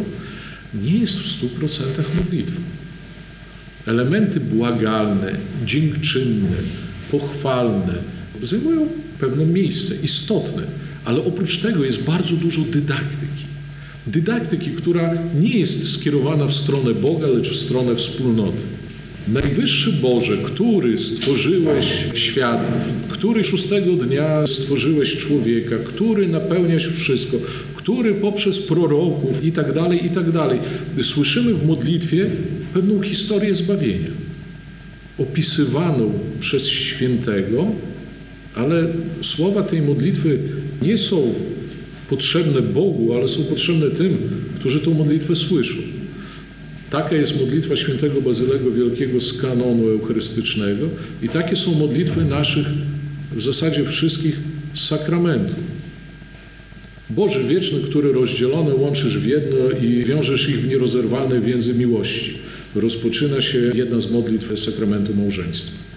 nie 0.82 0.98
jest 0.98 1.18
w 1.18 1.28
stu 1.28 1.48
procentach 1.48 2.06
modlitwą. 2.14 2.60
Elementy 3.86 4.40
błagalne, 4.40 5.32
dziękczynne, 5.66 6.56
pochwalne 7.10 7.94
zajmują 8.42 8.88
pewne 9.20 9.46
miejsce, 9.46 9.94
istotne, 10.02 10.62
ale 11.04 11.24
oprócz 11.24 11.58
tego 11.58 11.84
jest 11.84 12.04
bardzo 12.04 12.36
dużo 12.36 12.62
dydaktyki. 12.62 13.44
Dydaktyki, 14.06 14.70
która 14.70 15.14
nie 15.40 15.58
jest 15.58 15.92
skierowana 15.92 16.46
w 16.46 16.54
stronę 16.54 16.94
Boga, 16.94 17.26
lecz 17.26 17.50
w 17.50 17.56
stronę 17.56 17.96
wspólnoty. 17.96 18.62
Najwyższy 19.32 19.92
Boże, 19.92 20.36
który 20.36 20.98
stworzyłeś 20.98 21.86
świat, 22.14 22.68
który 23.08 23.44
szóstego 23.44 23.92
dnia 23.92 24.46
stworzyłeś 24.46 25.16
człowieka, 25.16 25.76
który 25.84 26.28
napełniasz 26.28 26.88
wszystko, 26.88 27.36
który 27.74 28.14
poprzez 28.14 28.58
proroków 28.58 29.44
i 29.44 29.52
tak 29.52 29.72
dalej, 29.72 30.06
i 30.06 30.10
tak 30.10 30.30
dalej. 30.30 30.58
Słyszymy 31.02 31.54
w 31.54 31.66
modlitwie 31.66 32.26
pewną 32.74 33.00
historię 33.00 33.54
zbawienia, 33.54 34.10
opisywaną 35.18 36.12
przez 36.40 36.68
świętego, 36.68 37.66
ale 38.54 38.86
słowa 39.22 39.62
tej 39.62 39.82
modlitwy 39.82 40.38
nie 40.82 40.98
są 40.98 41.34
potrzebne 42.10 42.62
Bogu, 42.62 43.14
ale 43.14 43.28
są 43.28 43.44
potrzebne 43.44 43.90
tym, 43.90 44.18
którzy 44.60 44.80
tą 44.80 44.94
modlitwę 44.94 45.36
słyszą. 45.36 45.97
Taka 46.90 47.14
jest 47.14 47.40
modlitwa 47.40 47.76
świętego 47.76 48.22
Bazylego 48.22 48.70
Wielkiego 48.70 49.20
z 49.20 49.40
kanonu 49.40 49.88
eucharystycznego 49.88 50.88
i 51.22 51.28
takie 51.28 51.56
są 51.56 51.74
modlitwy 51.74 52.24
naszych 52.24 52.66
w 53.32 53.42
zasadzie 53.42 53.84
wszystkich 53.84 54.36
sakramentów. 54.74 55.78
Boży 57.10 57.44
wieczny, 57.44 57.80
który 57.80 58.12
rozdzielone 58.12 58.74
łączysz 58.74 59.18
w 59.18 59.26
jedno 59.26 59.70
i 59.82 60.04
wiążesz 60.04 60.48
ich 60.48 60.60
w 60.60 60.68
nierozerwalne 60.68 61.40
więzy 61.40 61.74
miłości. 61.74 62.38
Rozpoczyna 62.74 63.40
się 63.40 63.58
jedna 63.74 64.00
z 64.00 64.10
modlitw 64.10 64.60
sakramentu 64.60 65.14
małżeństwa. 65.14 65.87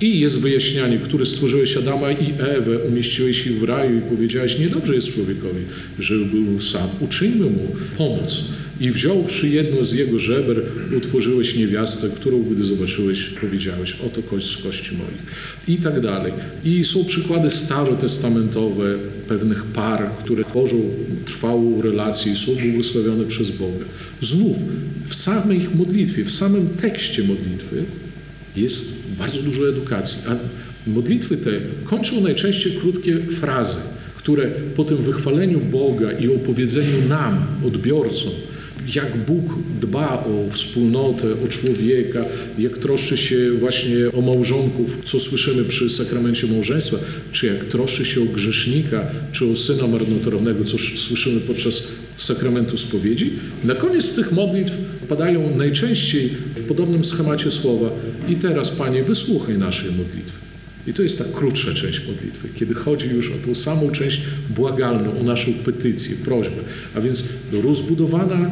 I 0.00 0.20
jest 0.20 0.38
wyjaśnianie, 0.38 0.98
który 0.98 1.26
stworzyłeś 1.26 1.76
Adama 1.76 2.12
i 2.12 2.32
Ewę, 2.38 2.78
umieściłeś 2.78 3.46
ich 3.46 3.58
w 3.58 3.62
raju 3.62 3.98
i 3.98 4.00
powiedziałeś, 4.00 4.58
niedobrze 4.58 4.94
jest 4.94 5.14
człowiekowi, 5.14 5.60
żeby 5.98 6.24
był 6.24 6.60
sam. 6.60 6.88
Uczyńmy 7.00 7.44
mu 7.44 7.76
pomoc. 7.98 8.44
I 8.80 8.90
wziąwszy 8.90 9.48
jedno 9.48 9.84
z 9.84 9.92
jego 9.92 10.18
żeber, 10.18 10.62
utworzyłeś 10.96 11.56
niewiastę, 11.56 12.08
którą 12.08 12.42
gdy 12.42 12.64
zobaczyłeś, 12.64 13.22
powiedziałeś, 13.22 13.96
oto 14.06 14.22
kość 14.22 14.46
z 14.46 14.62
kości 14.62 14.94
moich. 14.94 15.22
I 15.68 15.76
tak 15.76 16.00
dalej. 16.00 16.32
I 16.64 16.84
są 16.84 17.04
przykłady 17.04 17.50
starotestamentowe 17.50 18.94
pewnych 19.28 19.64
par, 19.64 20.10
które 20.24 20.44
tworzą 20.44 20.76
trwałą 21.26 21.82
relację 21.82 22.32
i 22.32 22.36
są 22.36 22.52
błogosławione 22.54 23.24
przez 23.24 23.50
Boga. 23.50 23.84
Znów, 24.22 24.56
w 25.08 25.14
samej 25.14 25.58
ich 25.58 25.74
modlitwie, 25.74 26.24
w 26.24 26.32
samym 26.32 26.68
tekście 26.68 27.22
modlitwy 27.22 27.84
jest 28.56 29.02
bardzo 29.18 29.42
dużo 29.42 29.68
edukacji. 29.68 30.22
A 30.28 30.34
modlitwy 30.90 31.36
te 31.36 31.50
kończą 31.84 32.20
najczęściej 32.20 32.72
krótkie 32.72 33.18
frazy, 33.18 33.76
które 34.16 34.46
po 34.76 34.84
tym 34.84 34.96
wychwaleniu 34.96 35.60
Boga 35.60 36.12
i 36.12 36.28
opowiedzeniu 36.28 37.08
nam, 37.08 37.46
odbiorcom, 37.66 38.32
jak 38.94 39.16
Bóg 39.16 39.58
dba 39.80 40.24
o 40.24 40.52
wspólnotę, 40.52 41.32
o 41.44 41.48
człowieka, 41.48 42.24
jak 42.58 42.78
troszczy 42.78 43.16
się 43.16 43.50
właśnie 43.50 43.96
o 44.12 44.20
małżonków, 44.20 44.98
co 45.04 45.20
słyszymy 45.20 45.64
przy 45.64 45.90
sakramencie 45.90 46.46
małżeństwa, 46.46 46.96
czy 47.32 47.46
jak 47.46 47.64
troszczy 47.64 48.04
się 48.04 48.22
o 48.22 48.24
grzesznika, 48.24 49.06
czy 49.32 49.50
o 49.50 49.56
syna 49.56 49.86
marnotrawnego, 49.86 50.64
co 50.64 50.78
słyszymy 50.78 51.40
podczas 51.40 51.82
sakramentu 52.16 52.76
spowiedzi. 52.76 53.30
Na 53.64 53.74
koniec 53.74 54.14
tych 54.14 54.32
modlitw 54.32 54.72
padają 55.08 55.56
najczęściej 55.56 56.30
w 56.56 56.60
podobnym 56.68 57.04
schemacie 57.04 57.50
słowa 57.50 57.90
i 58.28 58.36
teraz 58.36 58.70
Panie 58.70 59.02
wysłuchaj 59.02 59.58
naszej 59.58 59.90
modlitwy. 59.90 60.43
I 60.86 60.94
to 60.94 61.02
jest 61.02 61.18
ta 61.18 61.24
krótsza 61.24 61.74
część 61.74 62.00
modlitwy, 62.06 62.48
kiedy 62.54 62.74
chodzi 62.74 63.08
już 63.08 63.30
o 63.30 63.46
tą 63.46 63.54
samą 63.54 63.90
część 63.90 64.20
błagalną, 64.50 65.20
o 65.20 65.22
naszą 65.22 65.52
petycję, 65.52 66.16
prośbę. 66.24 66.56
A 66.94 67.00
więc 67.00 67.24
rozbudowana 67.52 68.50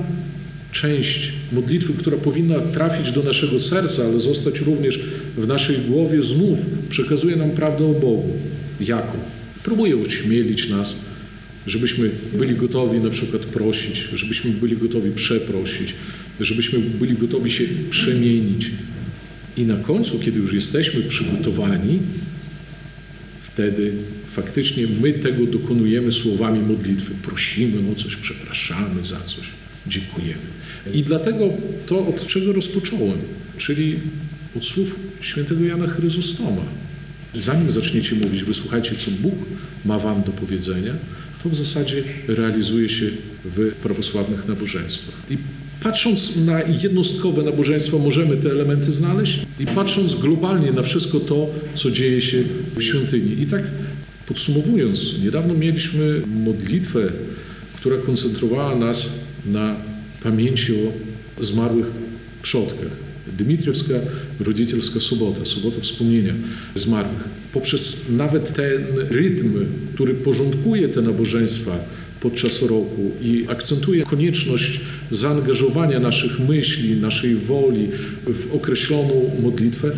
część 0.73 1.33
modlitwy, 1.53 1.93
która 1.93 2.17
powinna 2.17 2.61
trafić 2.61 3.13
do 3.13 3.23
naszego 3.23 3.59
serca, 3.59 4.05
ale 4.05 4.21
zostać 4.21 4.61
również 4.61 5.01
w 5.37 5.47
naszej 5.47 5.77
głowie, 5.77 6.23
znów 6.23 6.59
przekazuje 6.89 7.37
nam 7.37 7.51
prawdę 7.51 7.85
o 7.85 7.93
Bogu. 7.93 8.39
Jaką? 8.81 9.19
Próbuje 9.63 9.97
ośmielić 9.97 10.69
nas, 10.69 10.95
żebyśmy 11.67 12.11
byli 12.39 12.55
gotowi 12.55 13.01
na 13.01 13.11
przykład 13.11 13.43
prosić, 13.43 14.09
żebyśmy 14.15 14.51
byli 14.51 14.77
gotowi 14.77 15.11
przeprosić, 15.11 15.95
żebyśmy 16.41 16.79
byli 16.79 17.15
gotowi 17.15 17.51
się 17.51 17.65
przemienić. 17.91 18.71
I 19.57 19.63
na 19.63 19.77
końcu, 19.77 20.19
kiedy 20.19 20.39
już 20.39 20.53
jesteśmy 20.53 21.01
przygotowani, 21.03 21.99
wtedy 23.43 23.93
faktycznie 24.31 24.87
my 25.01 25.13
tego 25.13 25.47
dokonujemy 25.47 26.13
słowami 26.13 26.61
modlitwy. 26.61 27.15
Prosimy 27.23 27.93
o 27.93 27.95
coś, 27.95 28.17
przepraszamy 28.17 29.05
za 29.05 29.21
coś, 29.21 29.47
dziękujemy. 29.87 30.43
I 30.95 31.03
dlatego 31.03 31.49
to, 31.87 32.07
od 32.07 32.27
czego 32.27 32.53
rozpocząłem, 32.53 33.19
czyli 33.59 33.97
od 34.57 34.65
słów 34.65 34.97
świętego 35.21 35.65
Jana 35.65 35.87
Chryzostoma. 35.87 36.63
Zanim 37.35 37.71
zaczniecie 37.71 38.15
mówić, 38.15 38.43
wysłuchajcie, 38.43 38.97
co 38.97 39.11
Bóg 39.11 39.35
ma 39.85 39.99
wam 39.99 40.23
do 40.23 40.33
powiedzenia, 40.33 40.95
to 41.43 41.49
w 41.49 41.55
zasadzie 41.55 42.03
realizuje 42.29 42.89
się 42.89 43.11
w 43.45 43.73
prawosławnych 43.83 44.49
nabożeństwach. 44.49 45.15
I 45.31 45.39
patrząc 45.83 46.37
na 46.37 46.63
jednostkowe 46.63 47.43
nabożeństwa, 47.43 47.99
możemy 47.99 48.37
te 48.37 48.51
elementy 48.51 48.93
znaleźć 48.93 49.39
i 49.61 49.67
patrząc 49.67 50.15
globalnie 50.15 50.73
na 50.73 50.83
wszystko 50.83 51.21
to, 51.21 51.51
co 51.75 51.91
dzieje 51.91 52.23
się 52.23 52.43
w 52.77 52.83
świątyni. 52.83 53.43
I 53.43 53.47
tak 53.47 53.63
podsumowując, 54.27 55.19
niedawno 55.25 55.55
mieliśmy 55.55 56.23
modlitwę, 56.45 57.13
która 57.77 57.97
koncentrowała 57.97 58.77
nas 58.77 59.13
na 59.47 59.77
pamięci 60.23 60.73
o 61.41 61.45
zmarłych 61.45 61.87
przodkach. 62.43 62.91
Dmitriewska 63.39 63.95
Rodzicielska 64.41 65.01
Sobota, 65.01 65.45
Sobota 65.45 65.81
Wspomnienia 65.81 66.35
Zmarłych. 66.75 67.25
Poprzez 67.53 68.09
nawet 68.11 68.55
ten 68.55 68.85
rytm, 69.11 69.67
który 69.95 70.15
porządkuje 70.15 70.89
te 70.89 71.03
nabożeństwa 71.03 71.79
podczas 72.23 72.63
roku 72.63 73.11
i 73.23 73.45
akcentuje 73.49 74.05
konieczność 74.05 74.81
zaangażowania 75.11 76.01
naszych 76.01 76.41
myśli, 76.41 76.97
naszej 76.97 77.35
woli 77.35 77.89
w 78.27 78.55
określoną 78.55 79.31
modlitwę, 79.43 79.93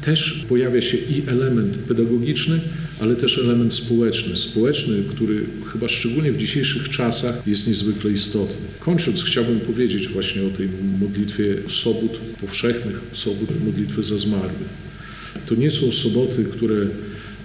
też 0.00 0.44
pojawia 0.48 0.80
się 0.80 0.96
i 0.96 1.22
element 1.26 1.76
pedagogiczny, 1.76 2.60
ale 3.00 3.16
też 3.16 3.38
element 3.38 3.74
społeczny. 3.74 4.36
Społeczny, 4.36 5.02
który 5.10 5.46
chyba 5.72 5.88
szczególnie 5.88 6.32
w 6.32 6.38
dzisiejszych 6.38 6.88
czasach 6.88 7.46
jest 7.46 7.68
niezwykle 7.68 8.10
istotny. 8.10 8.66
Kończąc, 8.80 9.22
chciałbym 9.22 9.60
powiedzieć 9.60 10.08
właśnie 10.08 10.42
o 10.42 10.50
tej 10.50 10.68
modlitwie 11.00 11.56
sobót 11.68 12.12
powszechnych, 12.40 13.00
sobót 13.12 13.48
modlitwy 13.64 14.02
za 14.02 14.18
zmarłych. 14.18 14.68
To 15.46 15.54
nie 15.54 15.70
są 15.70 15.92
soboty, 15.92 16.44
które 16.44 16.86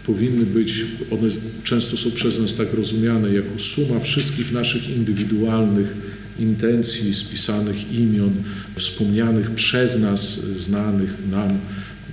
powinny 0.06 0.46
być, 0.46 0.86
one 1.12 1.30
często 1.64 1.98
są 1.98 2.12
przez 2.12 2.40
nas 2.40 2.56
tak 2.56 2.74
rozumiane 2.74 3.34
jako 3.34 3.60
suma 3.60 4.00
wszystkich 4.00 4.52
naszych 4.52 4.90
indywidualnych 4.90 5.96
intencji, 6.40 7.14
spisanych 7.14 7.94
imion, 7.94 8.34
wspomnianych 8.76 9.52
przez 9.52 10.00
nas, 10.00 10.40
znanych 10.40 11.14
nam 11.32 11.60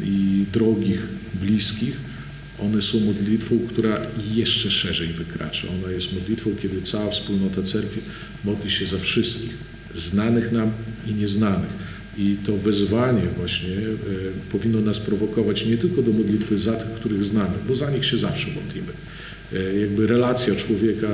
i 0.05 0.45
drogich, 0.53 1.03
bliskich. 1.35 1.97
One 2.59 2.83
są 2.83 3.01
modlitwą, 3.01 3.59
która 3.69 4.01
jeszcze 4.35 4.71
szerzej 4.71 5.09
wykracza. 5.09 5.69
Ona 5.69 5.93
jest 5.93 6.13
modlitwą, 6.13 6.51
kiedy 6.63 6.83
cała 6.83 7.11
wspólnota 7.11 7.63
cerkwi 7.63 8.01
modli 8.45 8.71
się 8.71 8.87
za 8.87 8.99
wszystkich, 8.99 9.55
znanych 9.95 10.53
nam 10.53 10.71
i 11.07 11.15
nieznanych. 11.15 11.92
I 12.19 12.37
to 12.47 12.57
wezwanie 12.57 13.23
właśnie 13.37 13.77
e, 13.77 13.91
powinno 14.53 14.81
nas 14.81 15.01
prowokować 15.01 15.67
nie 15.67 15.79
tylko 15.79 16.03
do 16.03 16.13
modlitwy 16.13 16.59
za 16.59 16.73
tych, 16.73 16.91
których 16.91 17.25
znamy, 17.25 17.55
bo 17.69 17.75
za 17.75 17.91
nich 17.91 18.05
się 18.05 18.19
zawsze 18.19 18.49
modlimy. 18.51 18.93
E, 19.53 19.81
jakby 19.81 20.07
relacja 20.07 20.55
człowieka 20.55 21.09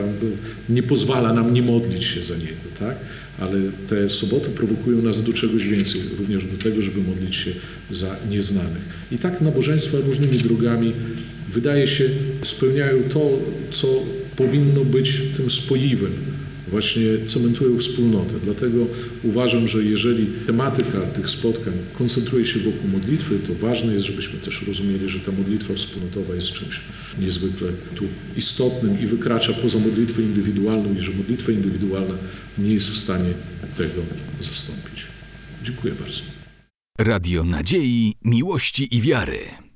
nie 0.69 0.83
pozwala 0.83 1.33
nam 1.33 1.55
nie 1.55 1.63
modlić 1.63 2.05
się 2.05 2.23
za 2.23 2.37
niego, 2.37 2.69
tak? 2.79 2.97
Ale 3.39 3.59
te 3.89 4.11
soboty 4.11 4.49
prowokują 4.49 5.03
nas 5.03 5.23
do 5.23 5.33
czegoś 5.33 5.65
więcej, 5.65 6.01
również 6.19 6.45
do 6.45 6.63
tego, 6.63 6.83
żeby 6.83 7.01
modlić 7.01 7.37
się 7.37 7.51
za 7.91 8.17
nieznanych. 8.31 8.83
I 9.13 9.19
tak 9.19 9.41
nabożeństwa 9.41 9.99
różnymi 10.07 10.39
drogami 10.39 10.93
wydaje 11.53 11.89
się 11.89 12.11
spełniają 12.43 13.03
to, 13.13 13.39
co 13.71 14.03
powinno 14.37 14.85
być 14.85 15.21
tym 15.37 15.51
spoiwem 15.51 16.13
właśnie 16.71 17.03
cementują 17.27 17.79
wspólnotę. 17.79 18.35
Dlatego 18.45 18.87
uważam, 19.23 19.69
że 19.69 19.85
jeżeli 19.85 20.27
tematyka 20.47 21.01
tych 21.01 21.31
spotkań 21.31 21.75
koncentruje 21.99 22.47
się 22.47 22.59
wokół 22.59 22.91
modlitwy, 22.91 23.39
to 23.39 23.55
ważne 23.55 23.95
jest, 23.95 24.07
żebyśmy 24.07 24.39
też 24.39 24.63
rozumieli, 24.67 25.09
że 25.09 25.21
ta 25.21 25.33
modlitwa 25.33 25.75
wspólnotowa 25.75 26.35
jest 26.35 26.53
czymś 26.53 26.81
niezwykle 27.19 27.69
tu 27.95 28.05
istotnym 28.37 29.01
i 29.01 29.07
wykracza 29.07 29.53
poza 29.53 29.79
modlitwę 29.79 30.23
indywidualną 30.23 30.95
i 30.99 31.01
że 31.01 31.11
modlitwa 31.11 31.53
indywidualna 31.53 32.15
nie 32.59 32.73
jest 32.73 32.91
w 32.91 32.99
stanie 32.99 33.31
tego 33.77 34.03
zastąpić. 34.41 35.07
Dziękuję 35.65 35.95
bardzo. 35.95 36.21
Radio 36.99 37.45
Nadziei, 37.45 38.15
Miłości 38.25 38.97
i 38.97 39.01
Wiary. 39.01 39.68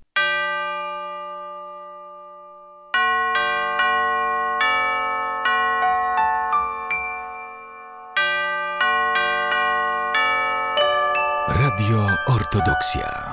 Radio 11.83 12.07
Ortodoksja. 12.31 13.32